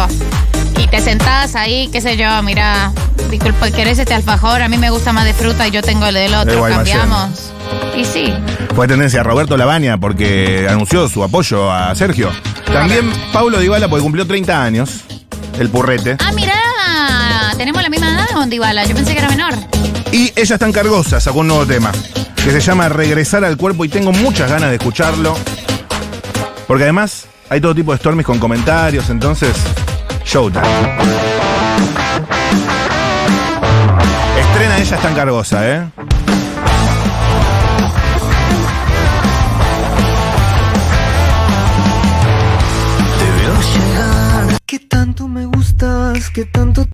[0.78, 2.92] y te sentás ahí, qué sé yo, mira,
[3.30, 4.62] disculpa, ¿querés este alfajor?
[4.62, 7.52] A mí me gusta más de fruta y yo tengo el del De otro, cambiamos.
[7.96, 8.32] Y sí,
[8.74, 12.30] Fue tendencia a Roberto Labaña porque anunció su apoyo a Sergio.
[12.66, 14.90] También Paulo Dybala porque cumplió 30 años.
[15.58, 16.18] El purrete.
[16.20, 16.54] Ah, mira,
[17.56, 18.84] tenemos la misma edad de Mondibala.
[18.84, 19.54] Yo pensé que era menor.
[20.12, 21.90] Y ella está en Cargosa, sacó un nuevo tema.
[22.46, 25.36] Que se llama Regresar al cuerpo y tengo muchas ganas de escucharlo.
[26.68, 29.52] Porque además hay todo tipo de stormies con comentarios, entonces.
[30.24, 30.64] Showtime.
[34.38, 35.88] Estrena ella está en Cargosa, ¿eh?
[44.66, 46.86] Que tanto me gustas, que tanto.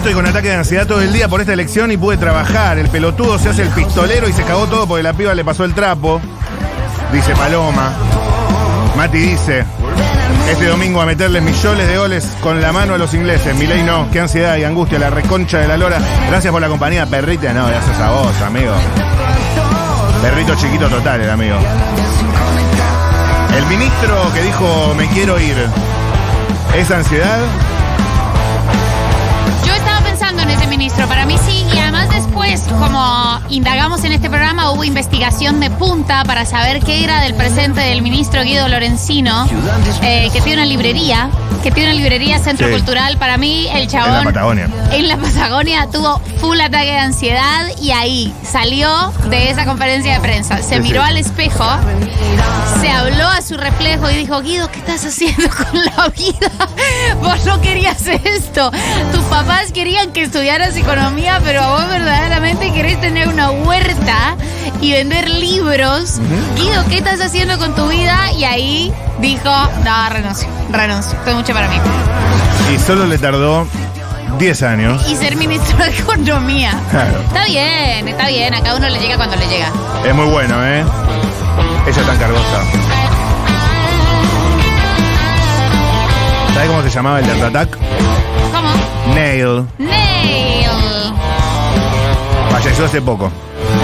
[0.00, 2.78] Estoy con ataque de ansiedad todo el día por esta elección y pude trabajar.
[2.78, 5.64] El pelotudo se hace el pistolero y se cagó todo porque la piba le pasó
[5.64, 6.22] el trapo.
[7.12, 7.92] Dice Paloma.
[8.96, 9.62] Mati dice,
[10.50, 13.54] este domingo a meterles millones de goles con la mano a los ingleses.
[13.56, 15.98] Milei no, qué ansiedad y angustia, la reconcha de la lora.
[16.28, 17.52] Gracias por la compañía, perrita.
[17.52, 18.72] No, gracias a vos, amigo.
[20.22, 21.58] Perrito chiquito total, el amigo.
[23.54, 25.56] El ministro que dijo me quiero ir,
[26.74, 27.40] ¿es ansiedad?
[30.90, 36.24] Ministro, para mí sí, además después, como indagamos en este programa, hubo investigación de punta
[36.24, 39.46] para saber qué era del presente del ministro Guido Lorenzino,
[40.02, 41.30] eh, que tiene una librería,
[41.62, 42.72] que tiene una librería Centro Sí.
[42.74, 43.16] Cultural.
[43.18, 44.68] Para mí, el En chabón la Patagonia.
[44.92, 50.20] en la Patagonia tuvo full ataque de ansiedad y ahí salió de esa conferencia de
[50.20, 50.58] prensa.
[50.58, 51.08] Se Sí, miró sí.
[51.08, 51.64] al espejo,
[52.80, 56.50] se habló a su reflejo y dijo, Guido, ¿qué estás haciendo con la vida?
[57.20, 58.70] Vos no querías esto.
[59.12, 64.36] Tus papás querían que estudiaras economía, pero vos verdaderamente querés tener una huerta
[64.80, 66.18] y vender libros.
[66.56, 68.32] Guido, ¿qué estás haciendo con tu vida?
[68.32, 69.50] Y ahí dijo,
[69.84, 71.16] no, renuncio, renuncio.
[71.22, 71.76] Fue mucho para mí.
[72.74, 73.66] Y solo le tardó
[74.38, 75.08] 10 años.
[75.08, 76.72] Y ser ministro de Economía.
[76.90, 77.20] Claro.
[77.20, 78.54] Está bien, está bien.
[78.54, 79.70] A cada uno le llega cuando le llega.
[80.04, 80.84] Es muy bueno, ¿eh?
[81.86, 82.62] Ella tan cargosa.
[86.54, 87.78] ¿Sabes cómo se llamaba el de Attack?
[88.52, 89.14] ¿Cómo?
[89.14, 89.66] Nail.
[89.78, 90.79] Nail.
[92.62, 93.30] Falleció hace poco.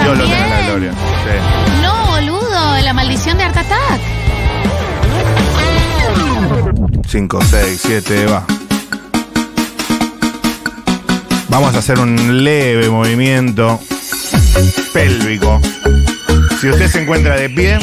[0.03, 0.91] Dios lo tenga en la gloria.
[0.91, 1.81] Sí.
[1.81, 2.77] No, boludo.
[2.83, 4.01] La maldición de Art Attack.
[7.07, 8.45] 5, 6, 7, va.
[11.49, 13.79] Vamos a hacer un leve movimiento
[14.93, 15.59] pélvico.
[16.61, 17.79] Si usted se encuentra de pie,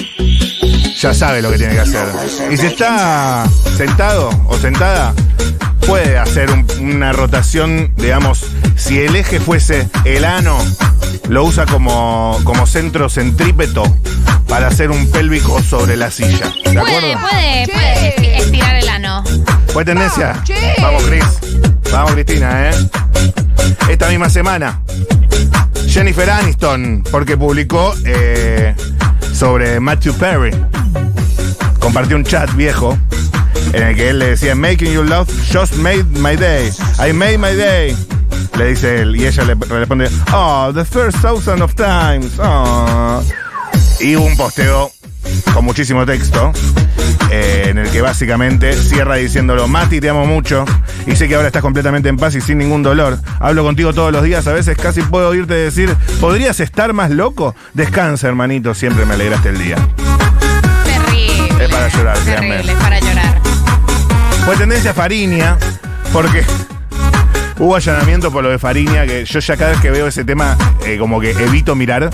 [1.00, 2.06] ya sabe lo que tiene que hacer.
[2.52, 5.14] Y si está sentado o sentada,
[5.86, 8.44] puede hacer un- una rotación, digamos,
[8.76, 10.58] si el eje fuese el ano,
[11.28, 13.82] lo usa como, como centro centrípeto
[14.48, 16.46] para hacer un pélvico sobre la silla.
[16.64, 16.78] ¿De Puede,
[17.12, 17.20] acuerdo?
[17.20, 19.24] puede, puede esti- estirar el ano.
[19.72, 20.42] ¿Fue tendencia?
[20.80, 21.24] Vamos, Chris.
[21.92, 22.74] Vamos, Cristina, ¿eh?
[23.88, 24.80] Esta misma semana,
[25.88, 28.74] Jennifer Aniston, porque publicó eh,
[29.32, 30.50] sobre Matthew Perry.
[31.78, 32.98] Compartió un chat viejo
[33.72, 36.70] en el que él le decía, Making you love just made my day.
[36.98, 37.96] I made my day.
[38.56, 42.38] Le dice él, y ella le responde, Oh, the first thousand of times.
[42.38, 43.22] Oh.
[44.00, 44.90] Y un posteo
[45.52, 46.52] con muchísimo texto,
[47.30, 50.64] eh, en el que básicamente cierra diciéndolo, Mati, te amo mucho,
[51.06, 53.18] y sé que ahora estás completamente en paz y sin ningún dolor.
[53.40, 57.54] Hablo contigo todos los días, a veces casi puedo oírte decir, ¿podrías estar más loco?
[57.72, 59.76] Descansa, hermanito, siempre me alegraste el día.
[60.84, 61.64] Terrible.
[61.64, 63.40] Es para llorar, Terrible, es para llorar.
[64.44, 65.56] Fue tendencia Fariña,
[66.12, 66.44] porque
[67.58, 70.56] hubo allanamiento por lo de Fariña, que yo ya cada vez que veo ese tema,
[70.84, 72.10] eh, como que evito mirar.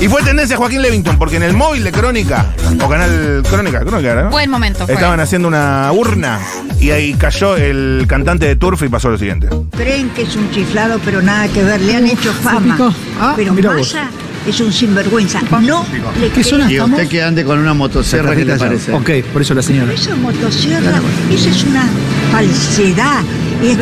[0.00, 2.46] Y fue tendencia Joaquín Levington, porque en el móvil de Crónica,
[2.82, 4.30] o Canal Crónica, Crónica, era, ¿no?
[4.30, 4.94] Buen momento fue.
[4.94, 6.40] Estaban haciendo una urna
[6.80, 9.48] y ahí cayó el cantante de Turf y pasó lo siguiente.
[9.70, 12.76] Creen que es un chiflado, pero nada que ver, le han hecho fama.
[13.36, 13.96] pero mira vos.
[14.46, 15.40] Es un sinvergüenza.
[15.62, 15.86] No
[16.20, 16.70] le ¿Qué zona.
[16.70, 18.92] Y usted que ande con una motosierra, ¿qué le parece?
[18.92, 19.86] Ok, por eso la señora.
[19.88, 21.00] Pero esa motosierra,
[21.32, 21.84] esa es una
[22.30, 23.22] falsedad.
[23.62, 23.78] Es-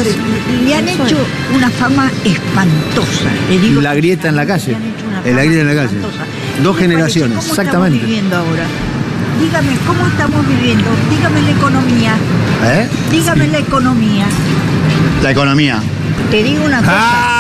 [0.65, 1.17] le han hecho
[1.57, 3.31] una fama espantosa.
[3.51, 4.77] Le digo La grieta en la calle.
[5.25, 5.97] la grieta en la calle.
[5.97, 6.25] espantosa.
[6.63, 7.21] Dos ¿Qué le parece?
[7.21, 7.97] generaciones, ¿Cómo exactamente.
[7.97, 8.65] estamos viviendo ahora?
[9.41, 10.85] Dígame, ¿cómo estamos viviendo?
[11.11, 12.15] Dígame la economía.
[12.65, 12.89] ¿Eh?
[13.11, 14.27] Dígame la economía.
[15.23, 15.79] La economía.
[16.31, 17.32] Te digo una cosa, Ah.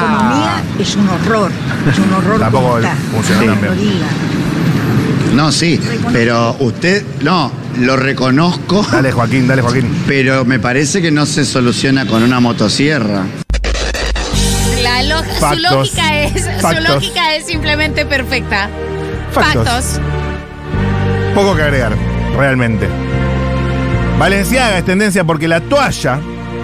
[0.00, 1.50] La economía es un horror,
[1.90, 3.78] es un horror Tampoco bien.
[3.78, 4.06] diga.
[5.34, 5.78] No, sí,
[6.12, 10.04] pero usted, no, lo reconozco, Dale, Joaquín, dale, Joaquín.
[10.06, 13.24] pero me parece que no se soluciona con una motosierra.
[14.82, 15.62] La lo- su Factos.
[15.72, 16.88] lógica es su Factos.
[16.88, 18.70] lógica es simplemente perfecta.
[19.32, 19.64] Factos.
[19.66, 20.00] Factos.
[21.34, 21.92] Poco que agregar,
[22.38, 22.88] realmente.
[24.18, 26.18] Valenciaga es tendencia porque la toalla,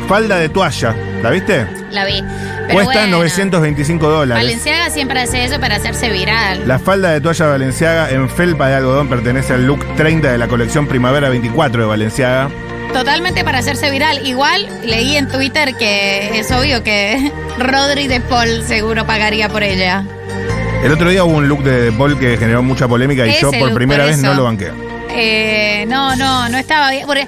[0.09, 1.67] falda de toalla, ¿la viste?
[1.93, 2.25] La vi.
[2.67, 4.45] Pero Cuesta bueno, 925 dólares.
[4.45, 6.67] Valenciaga siempre hace eso para hacerse viral.
[6.67, 10.49] La falda de toalla Valenciaga en felpa de algodón pertenece al look 30 de la
[10.49, 12.51] colección Primavera 24 de Valenciaga.
[12.93, 14.27] Totalmente para hacerse viral.
[14.27, 20.05] Igual leí en Twitter que es obvio que Rodri de Paul seguro pagaría por ella.
[20.83, 23.73] El otro día hubo un look de Paul que generó mucha polémica y yo por
[23.75, 24.73] primera por vez no lo banqué.
[25.15, 27.07] Eh, no, no, no estaba bien.
[27.07, 27.19] ¿Por,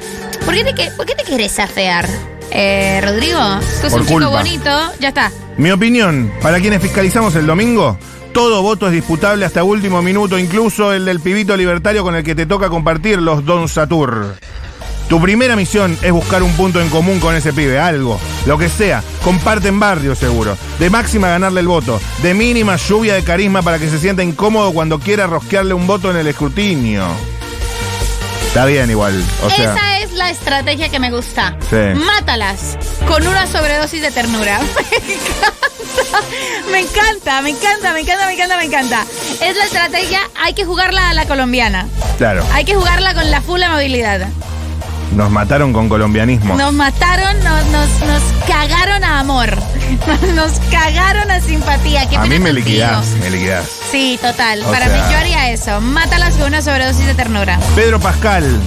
[0.44, 2.07] por qué, te, por qué te querés afear,
[2.55, 3.38] eh, Rodrigo?
[3.81, 4.38] Sos Por un chico culpa.
[4.38, 5.31] bonito, ya está.
[5.57, 7.99] Mi opinión, para quienes fiscalizamos el domingo,
[8.33, 12.35] todo voto es disputable hasta último minuto, incluso el del pibito libertario con el que
[12.35, 14.35] te toca compartir los Don Satur.
[15.09, 18.71] Tu primera misión es buscar un punto en común con ese pibe, algo, lo que
[18.71, 19.03] sea.
[19.23, 20.57] Comparten barrio seguro.
[20.79, 22.01] De máxima ganarle el voto.
[22.23, 26.11] De mínima lluvia de carisma para que se sienta incómodo cuando quiera rosquearle un voto
[26.11, 27.05] en el escrutinio.
[28.47, 29.23] Está bien igual.
[29.45, 31.57] O sea, Esa la estrategia que me gusta.
[31.70, 31.77] Sí.
[31.98, 34.61] Mátalas con una sobredosis de ternura.
[36.70, 39.05] Me encanta, me encanta, me encanta, me encanta, me encanta.
[39.40, 41.87] Es la estrategia, hay que jugarla a la colombiana.
[42.18, 42.44] claro.
[42.53, 44.27] Hay que jugarla con la full amabilidad.
[45.12, 46.57] Nos mataron con colombianismo.
[46.57, 49.57] Nos mataron, nos, nos, nos cagaron a amor.
[50.35, 52.09] Nos cagaron a simpatía.
[52.09, 52.55] Qué a mí me contigo.
[52.55, 53.64] liquidás, me liquidás.
[53.92, 54.62] Sí, total.
[54.64, 55.81] O Para sea- mí yo haría eso.
[55.81, 57.61] Mátalas con una sobredosis de ternura.
[57.77, 58.59] Pedro Pascal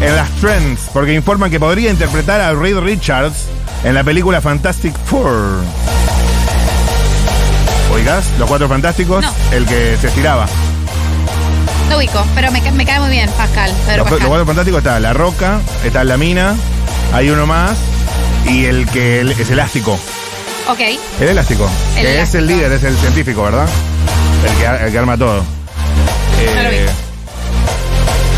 [0.00, 3.46] en las Trends, porque informan que podría interpretar a Reed Richards
[3.84, 5.60] en la película Fantastic Four.
[7.92, 8.24] ¿Oigas?
[8.38, 9.32] Los Cuatro Fantásticos, No.
[9.52, 10.46] el que se estiraba.
[11.88, 13.72] No ubico, pero me, ca- me cae muy bien, Pascal.
[13.86, 14.20] Pedro Los.
[14.26, 16.54] Cuatro Fantásticos está La Roca, está La Mina,
[17.12, 17.76] hay uno más,
[18.46, 19.98] y el que es elástico.
[20.68, 20.80] Ok.
[21.20, 21.68] El elástico.
[21.96, 22.44] El que es el elástico.
[22.44, 23.66] líder, es el científico, ¿verdad?
[24.48, 25.42] El que, ar- el que arma todo.
[26.54, 26.76] No lo vi.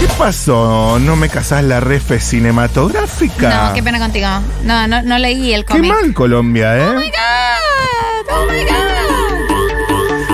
[0.03, 0.99] ¿Qué pasó?
[0.99, 3.69] ¿No me casás la refe cinematográfica?
[3.69, 4.27] No, qué pena contigo.
[4.65, 5.93] No, no, no leí el Qué cómic.
[5.93, 6.88] mal Colombia, ¿eh?
[6.88, 8.65] Oh my God, oh my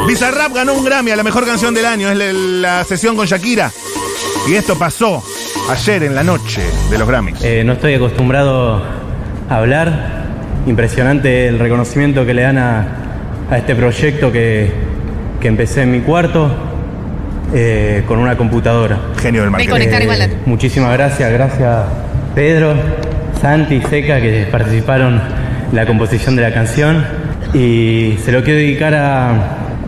[0.00, 0.06] God.
[0.06, 2.08] Bizarrap ganó un Grammy a la mejor canción del año.
[2.10, 3.70] Es la, la sesión con Shakira.
[4.48, 5.22] Y esto pasó
[5.68, 7.42] ayer en la noche de los Grammys.
[7.42, 8.82] Eh, no estoy acostumbrado
[9.50, 10.16] a hablar.
[10.66, 12.86] Impresionante el reconocimiento que le dan a,
[13.50, 14.72] a este proyecto que,
[15.42, 16.50] que empecé en mi cuarto
[17.54, 18.98] eh, con una computadora.
[19.20, 20.02] Genio del De marketing.
[20.02, 20.28] igualdad.
[20.46, 21.84] Muchísimas gracias, gracias
[22.34, 22.74] Pedro,
[23.40, 25.20] Santi y Seca que participaron
[25.70, 27.04] en la composición de la canción.
[27.54, 29.30] Y se lo quiero dedicar a,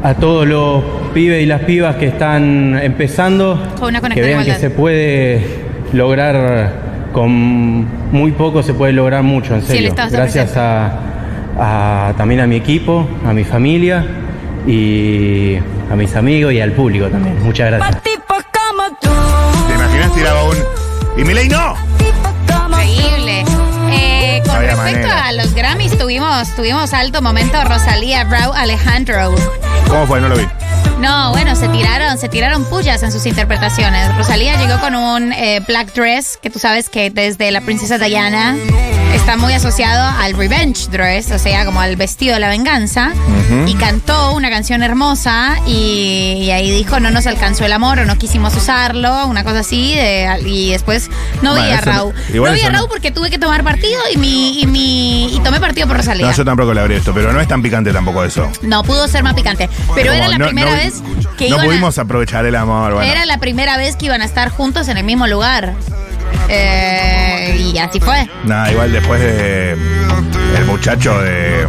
[0.03, 4.55] a todos los pibes y las pibas que están empezando, Con una que vean que
[4.55, 5.45] se puede
[5.93, 6.73] lograr
[7.13, 9.93] con muy poco, se puede lograr mucho, en serio.
[10.11, 10.91] Gracias a,
[11.59, 14.05] a- también a mi equipo, a mi familia
[14.67, 15.57] y
[15.91, 17.43] a mis amigos y al público también.
[17.43, 18.03] Muchas gracias.
[18.03, 20.57] ¿Te imaginas tiraba un.
[21.17, 21.75] Y Milei no?
[22.69, 23.45] Increíble.
[23.93, 25.27] Eh, con había respecto manera.
[25.27, 29.35] a los Grammys, tuvimos, tuvimos alto momento Rosalía, Brau, Alejandro.
[29.89, 30.21] ¿Cómo fue?
[30.21, 30.47] No lo vi.
[31.01, 34.15] No, bueno, se tiraron, se tiraron pullas en sus interpretaciones.
[34.17, 38.55] Rosalía llegó con un eh, black dress, que tú sabes que desde la princesa Diana
[39.31, 43.13] está muy asociado al revenge dress, o sea, como al vestido de la venganza.
[43.67, 48.05] Y cantó una canción hermosa y, y ahí dijo, no nos alcanzó el amor o
[48.05, 49.95] no quisimos usarlo, una cosa así.
[49.95, 51.11] de- y después
[51.43, 52.15] no Bueno, vi a Raúl.
[52.35, 55.39] no vi a no- Raúl porque tuve que tomar partido y mi, y mi y
[55.41, 56.27] tomé partido por Rosalía.
[56.27, 58.51] No, yo tampoco le abrí esto, pero no es tan picante tampoco eso.
[58.63, 59.71] No, pudo ser más picante.
[59.95, 61.03] Pero era la no- primera no- vez
[61.39, 63.09] que No iban a- pudimos aprovechar el amor, bueno.
[63.11, 65.75] Era la primera vez que iban a estar juntos en el mismo lugar.
[66.49, 68.29] Eh, y así fue.
[68.45, 69.73] Nada, igual después de.
[70.57, 71.67] El muchacho de.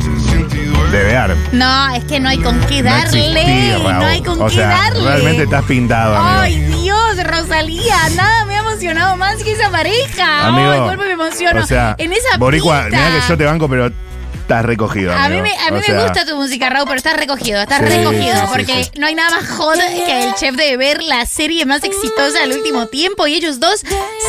[0.92, 1.36] De Bear.
[1.54, 3.28] No, es que no hay con qué No darle.
[3.30, 4.04] existía, No, Raúl.
[4.06, 5.04] hay con o qué sea, darle.
[5.04, 6.40] Realmente estás pintado, amigo.
[6.42, 10.48] Ay, Dios, Rosalía, nada me ha emocionado más que esa pareja.
[10.48, 11.62] Amigo, Ay, me emociono.
[11.62, 12.98] O sea, en esa Boricua, pista.
[12.98, 13.90] mira que yo te banco, pero
[14.42, 15.14] estás recogido.
[15.14, 15.44] A mí amigo.
[15.44, 17.86] me, a mí O me sea, gusta tu música, Raúl, pero estás recogido, estás Sí,
[17.86, 18.92] recogido, sí, porque sí.
[19.00, 22.54] no hay nada más hot que el chef de ver la serie más exitosa del
[22.54, 23.82] último tiempo y ellos dos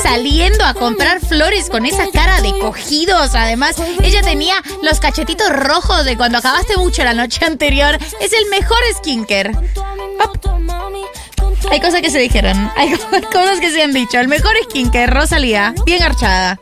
[0.03, 3.35] saliendo a comprar flores con esa cara de cogidos.
[3.35, 7.99] Además, ella tenía los cachetitos rojos de cuando acabaste mucho la noche anterior.
[8.21, 9.51] Es el mejor skincare.
[10.21, 10.39] Op.
[11.71, 12.91] Hay cosas que se dijeron, hay
[13.33, 14.19] cosas que se han dicho.
[14.19, 16.59] El mejor skincare, Rosalía, bien archada,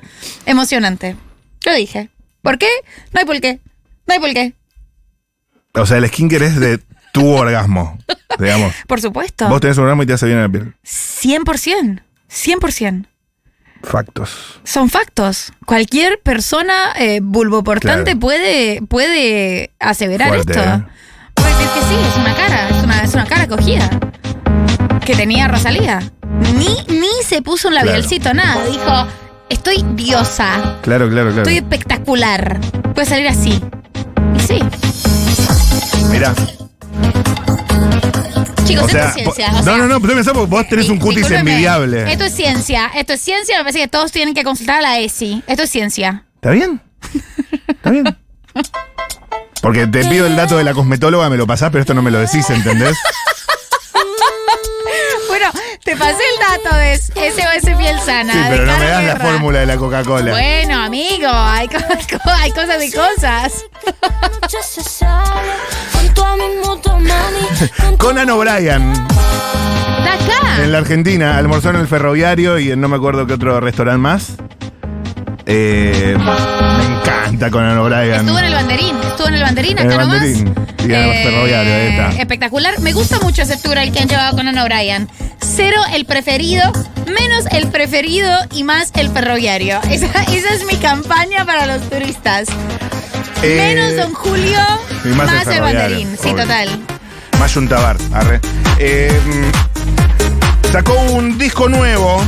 [0.46, 1.16] emocionante.
[1.64, 2.10] Lo dije.
[2.42, 2.68] ¿Por qué?
[3.12, 3.60] No hay por qué.
[4.06, 4.52] No hay por qué.
[5.74, 6.80] O sea, el skincare es de
[7.12, 7.98] tu orgasmo,
[8.38, 8.72] digamos.
[8.86, 9.48] Por supuesto.
[9.48, 10.74] Vos tenés un orgasmo y te hace bien en la piel.
[10.84, 12.02] 100%.
[12.30, 13.06] 100%.
[13.82, 14.60] Factos.
[14.64, 15.52] Son factos.
[15.66, 18.20] Cualquier persona eh, vulvoportante Claro.
[18.20, 20.64] puede, puede aseverar Fuerte, esto.
[20.64, 20.84] ¿eh?
[21.34, 23.88] Puede decir que sí, es una cara, es una, es una cara cogida.
[25.04, 26.00] Que tenía Rosalía.
[26.56, 28.64] Ni, ni se puso un labialcito, nada.
[28.66, 29.06] Dijo,
[29.50, 30.78] estoy diosa.
[30.82, 31.42] Claro, claro, claro.
[31.42, 32.58] Estoy espectacular.
[32.94, 33.60] Puede salir así.
[34.34, 34.58] Y sí.
[36.10, 36.34] Mirá.
[38.64, 39.50] Chicos, O esto es ciencia.
[39.50, 42.10] o sea, no, no, no, pero pensá, porque vos tenés un cutis envidiable.
[42.10, 44.98] Esto es ciencia, esto es ciencia, me parece que todos tienen que consultar a la
[45.00, 45.42] ESI.
[45.46, 46.24] Esto es ciencia.
[46.36, 46.80] ¿Está bien?
[47.68, 48.16] ¿Está bien?
[49.60, 52.10] Porque te pido el dato de la cosmetóloga, me lo pasás, pero esto no me
[52.10, 52.96] lo decís, ¿entendés?
[55.90, 58.32] Bueno, te pasé el dato de SOS Piel Sana.
[58.32, 60.30] Sí, de pero no me das la fórmula de la Coca-Cola.
[60.32, 61.78] Bueno, amigo, hay, co-
[62.30, 63.64] hay cosas y cosas.
[67.98, 70.64] Conan O'Brien, Está acá.
[70.64, 73.98] en la Argentina, almorzó en el ferroviario y en no me acuerdo qué otro restaurante
[74.00, 74.32] más.
[75.46, 78.14] Eh, me encanta Conan O'Brien.
[78.14, 80.20] Estuvo en el banderín, estuvo en el banderín En acá el nomás.
[80.20, 80.54] banderín.
[80.80, 82.22] Y en el ferroviario, ahí está.
[82.22, 82.78] Espectacular.
[82.80, 85.08] Me gusta mucho ese tour al que han llevado con Conan O'Brien.
[85.52, 86.62] Cero el preferido,
[87.06, 89.80] menos el preferido y más el ferroviario.
[89.90, 92.48] Esa, esa es mi campaña para los turistas.
[93.42, 94.60] Eh, menos Don Julio,
[95.16, 96.16] más más, el banderín.
[96.22, 96.42] Sí, obvio.
[96.42, 96.68] total.
[97.38, 98.40] Más Yuntabar, arre.
[98.78, 99.10] Eh,
[100.70, 102.22] sacó un disco nuevo,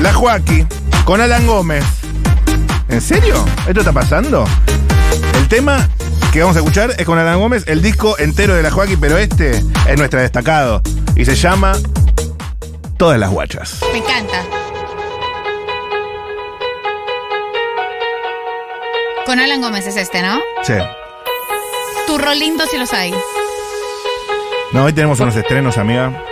[0.00, 0.64] La Joaquí,
[1.04, 1.84] con Alan Gómez.
[2.88, 3.44] ¿En serio?
[3.66, 4.46] ¿Esto está pasando?
[5.34, 5.86] El tema
[6.32, 9.18] que vamos a escuchar es con Alan Gómez, el disco entero de La Joaquí, pero
[9.18, 10.80] este es nuestra destacado.
[11.14, 11.72] Y se llama
[12.98, 13.80] Todas las Guachas.
[13.92, 14.44] Me encanta.
[19.24, 20.40] Con Alan Gómez es este, ¿no?
[20.64, 20.74] Sí.
[22.08, 23.14] Turro lindo si los hay.
[24.72, 26.24] No, hoy tenemos unos estrenos, amiga.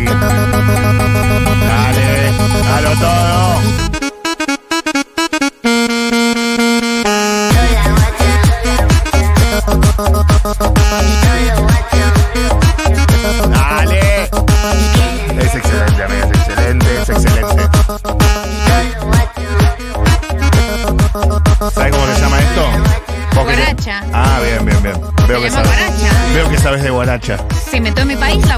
[0.00, 0.08] Dale,
[2.64, 3.60] dalo todo.
[13.50, 14.24] Dale.
[15.38, 17.62] Es excelente, amiga, es excelente, es excelente.
[21.74, 22.64] ¿Sabes cómo se llama esto?
[23.42, 24.02] Guaracha.
[24.12, 25.00] Ah, bien, bien, bien.
[25.26, 25.78] Veo Se que llama sabes.
[25.78, 26.32] guaracha.
[26.34, 27.36] Veo que sabes de guaracha.
[27.70, 28.56] Se inventó en mi país la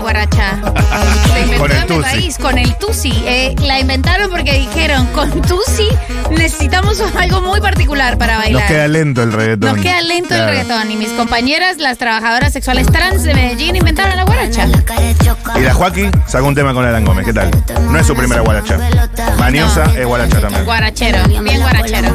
[1.84, 2.02] el Tusi.
[2.02, 3.12] país con el Tusi.
[3.26, 5.88] Eh, la inventaron porque dijeron, con Tusi
[6.30, 8.62] necesitamos algo muy particular para bailar.
[8.62, 9.74] Nos queda lento el reggaetón.
[9.74, 10.44] Nos queda lento Claro.
[10.44, 10.90] el reggaetón.
[10.90, 14.66] Y mis compañeras, las trabajadoras sexuales trans de Medellín, inventaron la guaracha.
[15.56, 17.50] Y la Joaquín sacó un tema con Alan Gómez, ¿qué tal?
[17.90, 18.78] No es su primera guaracha.
[19.38, 20.64] Maniosa es guaracha también.
[20.64, 22.14] Guarachero, bien guarachero.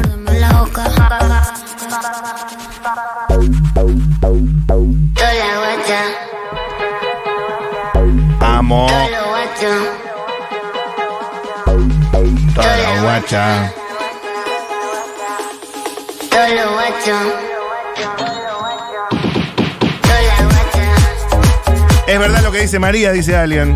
[22.06, 23.74] Es verdad lo que dice María, dice alguien.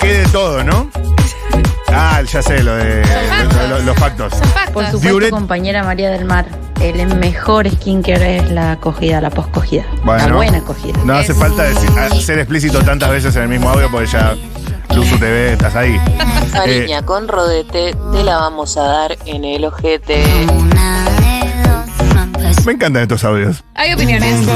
[0.00, 0.88] Que de todo, ¿no?
[1.88, 4.32] Ah, ya sé, lo de, lo- lo- los factos.
[4.72, 6.46] Por supuesto, Diuret- compañera María del Mar,
[6.80, 9.84] el mejor skincare es la acogida, la poscogida.
[10.04, 10.92] Bueno, la buena acogida.
[11.04, 14.36] No hace falta decir- ser explícito tantas veces en el mismo audio porque ya
[14.96, 15.94] Luzu TV, estás ahí.
[15.94, 20.24] Eh, Cariña, con rodete te la vamos a dar en el ojete.
[22.64, 23.62] me encantan estos audios.
[23.74, 24.48] Hay opiniones.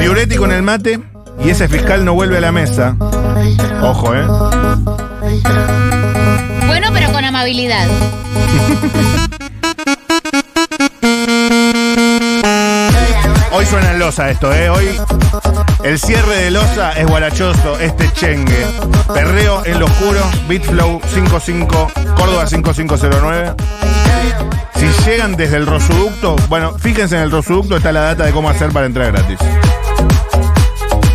[0.00, 1.00] Diuretti con el mate
[1.44, 2.96] y ese fiscal no vuelve a la mesa.
[3.82, 4.24] Ojo, ¿eh?
[6.66, 7.86] Bueno, pero con amabilidad.
[13.52, 14.70] Hoy suena en Loza esto, ¿eh?
[14.70, 15.00] Hoy
[15.82, 18.66] el cierre de Loza es guarachoso, este chengue.
[19.12, 23.54] Perreo en lo oscuro, Bitflow 55, Córdoba 5509.
[24.76, 28.48] Si llegan desde el Rosuducto, bueno, fíjense en el Rosuducto, está la data de cómo
[28.48, 29.38] hacer para entrar gratis.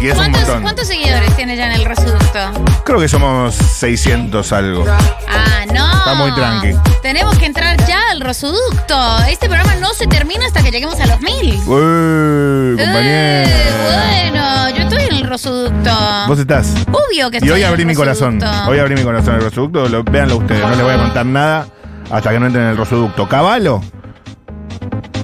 [0.05, 0.61] Y es un ¿Cuántos, montón.
[0.61, 2.39] cuántos seguidores tiene ya en el resuducto?
[2.83, 4.85] Creo que somos 600 algo.
[4.87, 5.97] Ah, no.
[5.97, 6.75] Está muy tranqui.
[7.01, 8.95] Tenemos que entrar ya al resuducto.
[9.27, 11.55] Este programa no se termina hasta que lleguemos a los mil.
[11.55, 13.49] Uy, compañero.
[13.49, 15.91] Eh, bueno, yo estoy en el resuducto.
[16.27, 16.71] Vos estás.
[16.91, 18.39] Obvio que Y estoy hoy en el abrí mi corazón.
[18.67, 19.89] Hoy abrí mi corazón en el Rosuducto.
[19.89, 20.61] Lo, véanlo ustedes.
[20.61, 21.67] No les voy a contar nada
[22.11, 23.27] hasta que no entren en el Rosuducto.
[23.27, 23.81] Caballo.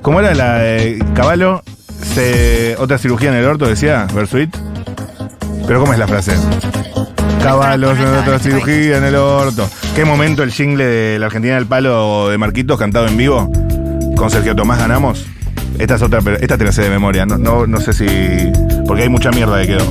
[0.01, 1.61] ¿Cómo era la de Caballo?
[2.03, 4.55] Se, otra cirugía en el orto, decía Versuit.
[5.67, 6.33] Pero ¿cómo es la frase?
[7.41, 9.69] Caballos en otra cirugía en el orto.
[9.95, 13.51] ¿Qué momento el jingle de la Argentina del Palo de Marquitos cantado en vivo?
[14.15, 15.25] Con Sergio Tomás ganamos.
[15.79, 17.25] Esta es otra, pero esta te la sé de memoria.
[17.25, 18.05] No, no, no sé si.
[18.85, 19.85] Porque hay mucha mierda que quedó.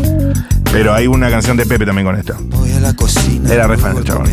[0.72, 2.36] Pero hay una canción de Pepe también con esta.
[2.38, 3.52] Voy a la cocina.
[3.52, 4.28] Era re fan el chabón.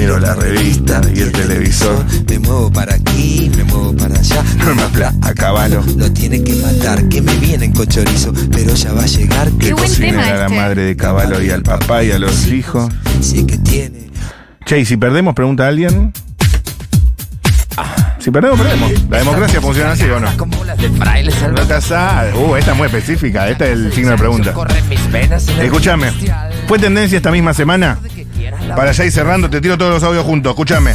[0.00, 2.02] Miro la revista y el televisor.
[2.26, 4.42] Me muevo para aquí, me muevo para allá.
[4.64, 5.82] No me apla a caballo.
[5.98, 9.50] Lo tiene que matar, que me vienen con chorizo, pero ya va a llegar.
[9.52, 10.56] Que cocina a la este.
[10.56, 12.90] madre de caballo y al papá y a los hijos.
[13.20, 14.08] Sí que tiene.
[14.64, 16.14] Che, y si perdemos, pregunta alguien.
[17.76, 18.90] Ah, Si perdemos, perdemos.
[19.10, 20.28] La democracia funciona así o no.
[21.52, 23.48] No te asa- Uh, esta es muy específica.
[23.50, 24.54] Este es el signo de pregunta.
[25.60, 26.10] Escúchame.
[26.66, 27.98] Fue tendencia esta misma semana.
[28.76, 30.50] Para ya ir cerrando, te tiro todos los audios juntos.
[30.50, 30.94] Escúchame.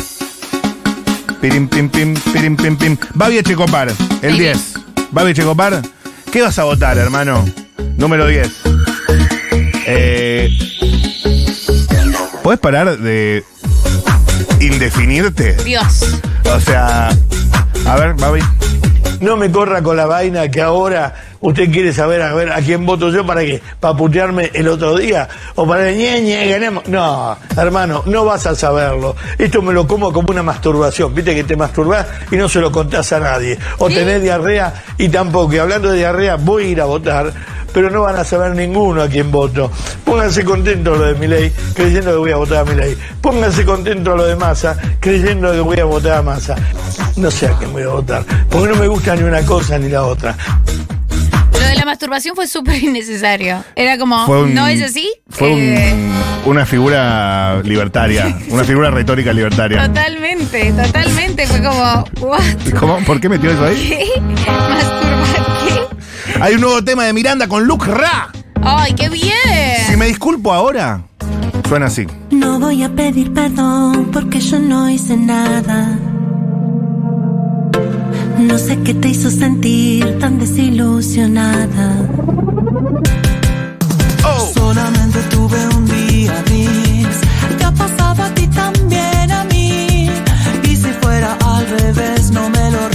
[1.41, 2.97] Pirim, pim, pim, pirim, pim, pim.
[3.13, 3.91] Babi Echecopar,
[4.21, 4.73] el 10.
[5.11, 5.81] Babi Echecopar,
[6.35, 7.45] ¿Qué vas a votar, hermano?
[7.95, 8.51] Número 10.
[9.87, 10.49] Eh,
[12.43, 13.43] ¿Puedes parar de
[14.59, 15.53] indefinirte?
[15.63, 16.19] Dios.
[16.53, 17.09] O sea,
[17.85, 18.41] a ver, Babi.
[19.21, 22.85] No me corra con la vaina que ahora usted quiere saber a ver a quién
[22.85, 26.87] voto yo para qué, para putearme el otro día o para ñe, ñe, ganemos.
[26.87, 29.15] No, hermano, no vas a saberlo.
[29.37, 31.13] Esto me lo como como una masturbación.
[31.13, 33.57] Viste que te masturbás y no se lo contás a nadie.
[33.79, 35.53] O tenés diarrea y tampoco.
[35.53, 37.31] Y hablando de diarrea, voy a ir a votar,
[37.73, 39.71] pero no van a saber ninguno a quién voto.
[40.03, 42.97] Pónganse contentos lo de mi ley, creyendo que voy a votar a mi ley.
[43.21, 46.55] Pónganse contentos lo de Massa, creyendo que voy a votar a Massa.
[47.17, 49.89] No sé a quién voy a votar, porque no me gusta ni una cosa ni
[49.89, 50.35] la otra.
[51.65, 53.63] Lo de la masturbación fue súper innecesario.
[53.75, 55.09] Era como, Fue un- ¿no es así?
[55.29, 55.95] Fue un- Eh,
[56.45, 59.87] una figura libertaria, una figura retórica libertaria.
[59.87, 61.47] Totalmente, totalmente.
[61.47, 62.41] Fue como, ¿what?
[62.79, 62.99] ¿Cómo?
[62.99, 63.89] ¿Por qué metió eso ahí?
[63.89, 64.21] ¿Qué?
[64.21, 66.39] ¿Masturbar qué?
[66.41, 68.29] Hay un nuevo tema de Miranda con Luke Ra.
[68.61, 69.31] ¡Ay, qué bien!
[69.87, 71.01] Si me disculpo ahora,
[71.67, 72.05] suena así.
[72.31, 75.97] No voy a pedir perdón porque yo no hice nada.
[78.37, 81.87] No sé qué te hizo sentir tan desilusionada.
[84.53, 87.17] Solamente tuve un día gris.
[87.57, 90.09] Te ha pasado a ti también a mí.
[90.63, 92.89] Y si fuera al revés, no me lo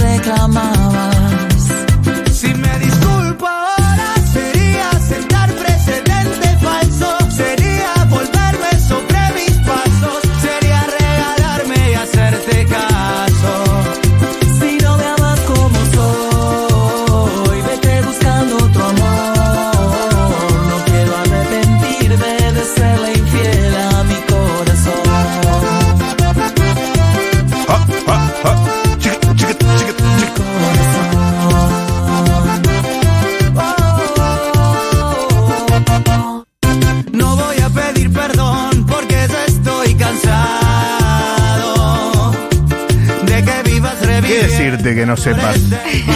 [44.31, 45.57] ¿Qué decirte que no sepas?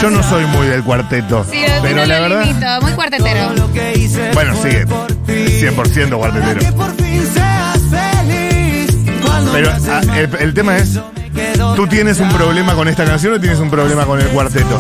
[0.02, 2.46] Yo no soy muy del cuarteto, Sí, pero no la lo verdad...
[2.46, 3.54] limito, muy cuartetero.
[4.34, 4.86] Bueno, sigue.
[4.86, 6.76] 100% cuartetero.
[6.76, 8.96] Por fin seas feliz.
[9.26, 11.00] Cuando Pero haces ah, el, el tema es,
[11.76, 14.80] ¿tú tienes un problema con esta canción o tienes un problema con el cuarteto?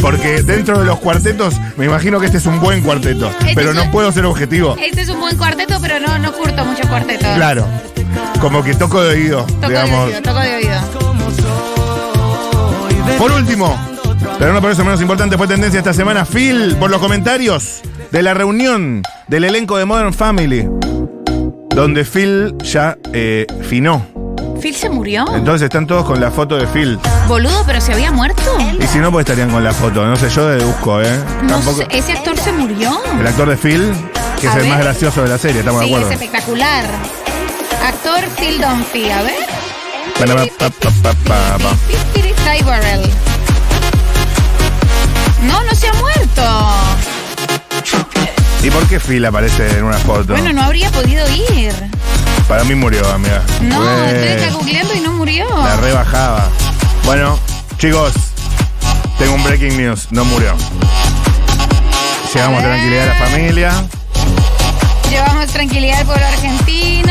[0.00, 3.72] Porque dentro de los cuartetos, me imagino que este es un buen cuarteto, Este pero
[3.72, 4.76] no un- puedo ser objetivo.
[4.78, 7.26] Este es un buen cuarteto, pero no, no curto mucho cuarteto.
[7.34, 7.66] Claro.
[8.40, 10.06] Como que toco de oído, Toco de digamos.
[10.08, 10.80] oído, toco de oído.
[13.18, 13.76] Por último,
[14.38, 17.80] pero no por eso menos importante, fue tendencia esta semana, Phil, por los comentarios
[18.10, 20.68] de la reunión del elenco de Modern Family,
[21.74, 24.06] donde Phil ya eh, finó.
[24.60, 25.24] ¿Phil se murió?
[25.34, 26.98] Entonces están todos con la foto de Phil.
[27.28, 28.42] Boludo, pero se había muerto.
[28.80, 30.06] Y si no, pues estarían con la foto.
[30.06, 31.18] No sé, yo deduzco, ¿eh?
[31.42, 31.78] No Tampoco.
[31.78, 32.98] sé, ese actor se murió.
[33.20, 33.92] El actor de Phil,
[34.40, 36.22] que es el más gracioso de la serie, estamos sí, de es acuerdo.
[36.24, 36.84] espectacular.
[37.86, 39.34] Actor Phil Dunphy, a ver.
[42.44, 43.10] Ty Burrell.
[45.42, 46.74] No, no se ha muerto.
[48.62, 50.32] ¿Y por qué Phil aparece en una foto?
[50.32, 51.72] Bueno, no habría podido ir.
[52.48, 53.42] Para mí murió, amiga.
[53.60, 55.46] No, estoy acá googleando y no murió.
[55.56, 56.48] La rebajaba.
[57.04, 57.38] Bueno,
[57.78, 58.12] chicos,
[59.18, 60.08] tengo un breaking news.
[60.10, 60.54] No murió.
[62.34, 63.84] Llevamos tranquilidad a la familia.
[65.10, 67.03] Llevamos tranquilidad al pueblo argentino.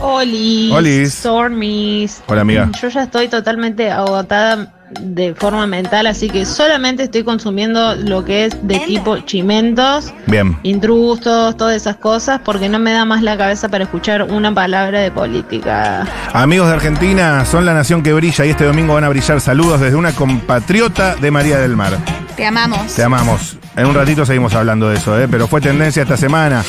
[0.00, 0.70] Oli.
[0.72, 1.14] Olis.
[1.14, 2.22] Stormis.
[2.26, 2.70] Hola, amiga.
[2.80, 8.46] Yo ya estoy totalmente agotada de forma mental, así que solamente estoy consumiendo lo que
[8.46, 10.56] es de tipo chimentos, Bien.
[10.62, 15.00] intrusos, todas esas cosas, porque no me da más la cabeza para escuchar una palabra
[15.00, 16.06] de política.
[16.32, 19.40] Amigos de Argentina, son la nación que brilla y este domingo van a brillar.
[19.40, 21.98] Saludos desde una compatriota de María del Mar.
[22.36, 22.94] Te amamos.
[22.94, 23.58] Te amamos.
[23.76, 25.28] En un ratito seguimos hablando de eso, ¿eh?
[25.30, 26.64] pero fue tendencia esta semana.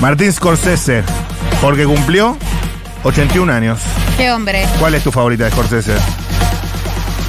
[0.00, 1.04] Martín Scorsese,
[1.60, 2.36] porque cumplió
[3.04, 3.80] 81 años.
[4.16, 4.66] Qué hombre.
[4.78, 5.94] ¿Cuál es tu favorita de Scorsese?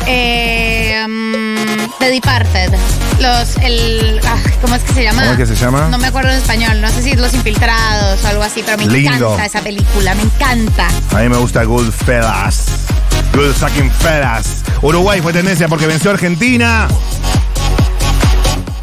[0.08, 2.74] Eh, mm, The Departed.
[3.20, 5.22] Los, el, ah, ¿cómo es que se llama?
[5.22, 5.88] ¿Cómo es que se llama?
[5.90, 6.82] No me acuerdo en español.
[6.82, 9.28] No sé si es Los Infiltrados o algo así, pero me Lindo.
[9.28, 10.14] encanta esa película.
[10.16, 10.88] Me encanta.
[11.12, 12.66] A mí me gusta Goodfellas.
[13.34, 14.64] Good fucking fellas.
[14.82, 16.88] Uruguay fue tendencia porque venció a Argentina.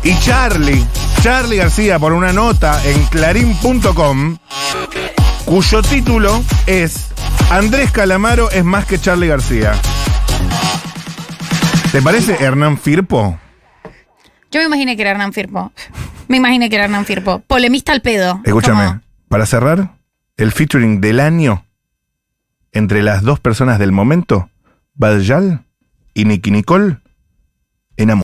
[0.02, 0.84] Y Charlie,
[1.22, 4.36] Charlie García, por una nota en clarín.com,
[5.44, 7.08] cuyo título es
[7.50, 9.72] Andrés Calamaro es más que Charlie García.
[11.90, 13.38] ¿Te parece Hernán Firpo?
[14.50, 15.72] Yo me imaginé que era Hernán Firpo.
[16.28, 17.40] Me imaginé que era Hernán Firpo.
[17.40, 18.40] Polemista al pedo.
[18.44, 19.94] Escúchame, para cerrar,
[20.36, 21.64] el featuring del año
[22.72, 24.48] entre las dos personas del momento,
[24.94, 25.64] Badjal
[26.14, 26.98] y Nicky Nicole,
[27.96, 28.20] en Amor.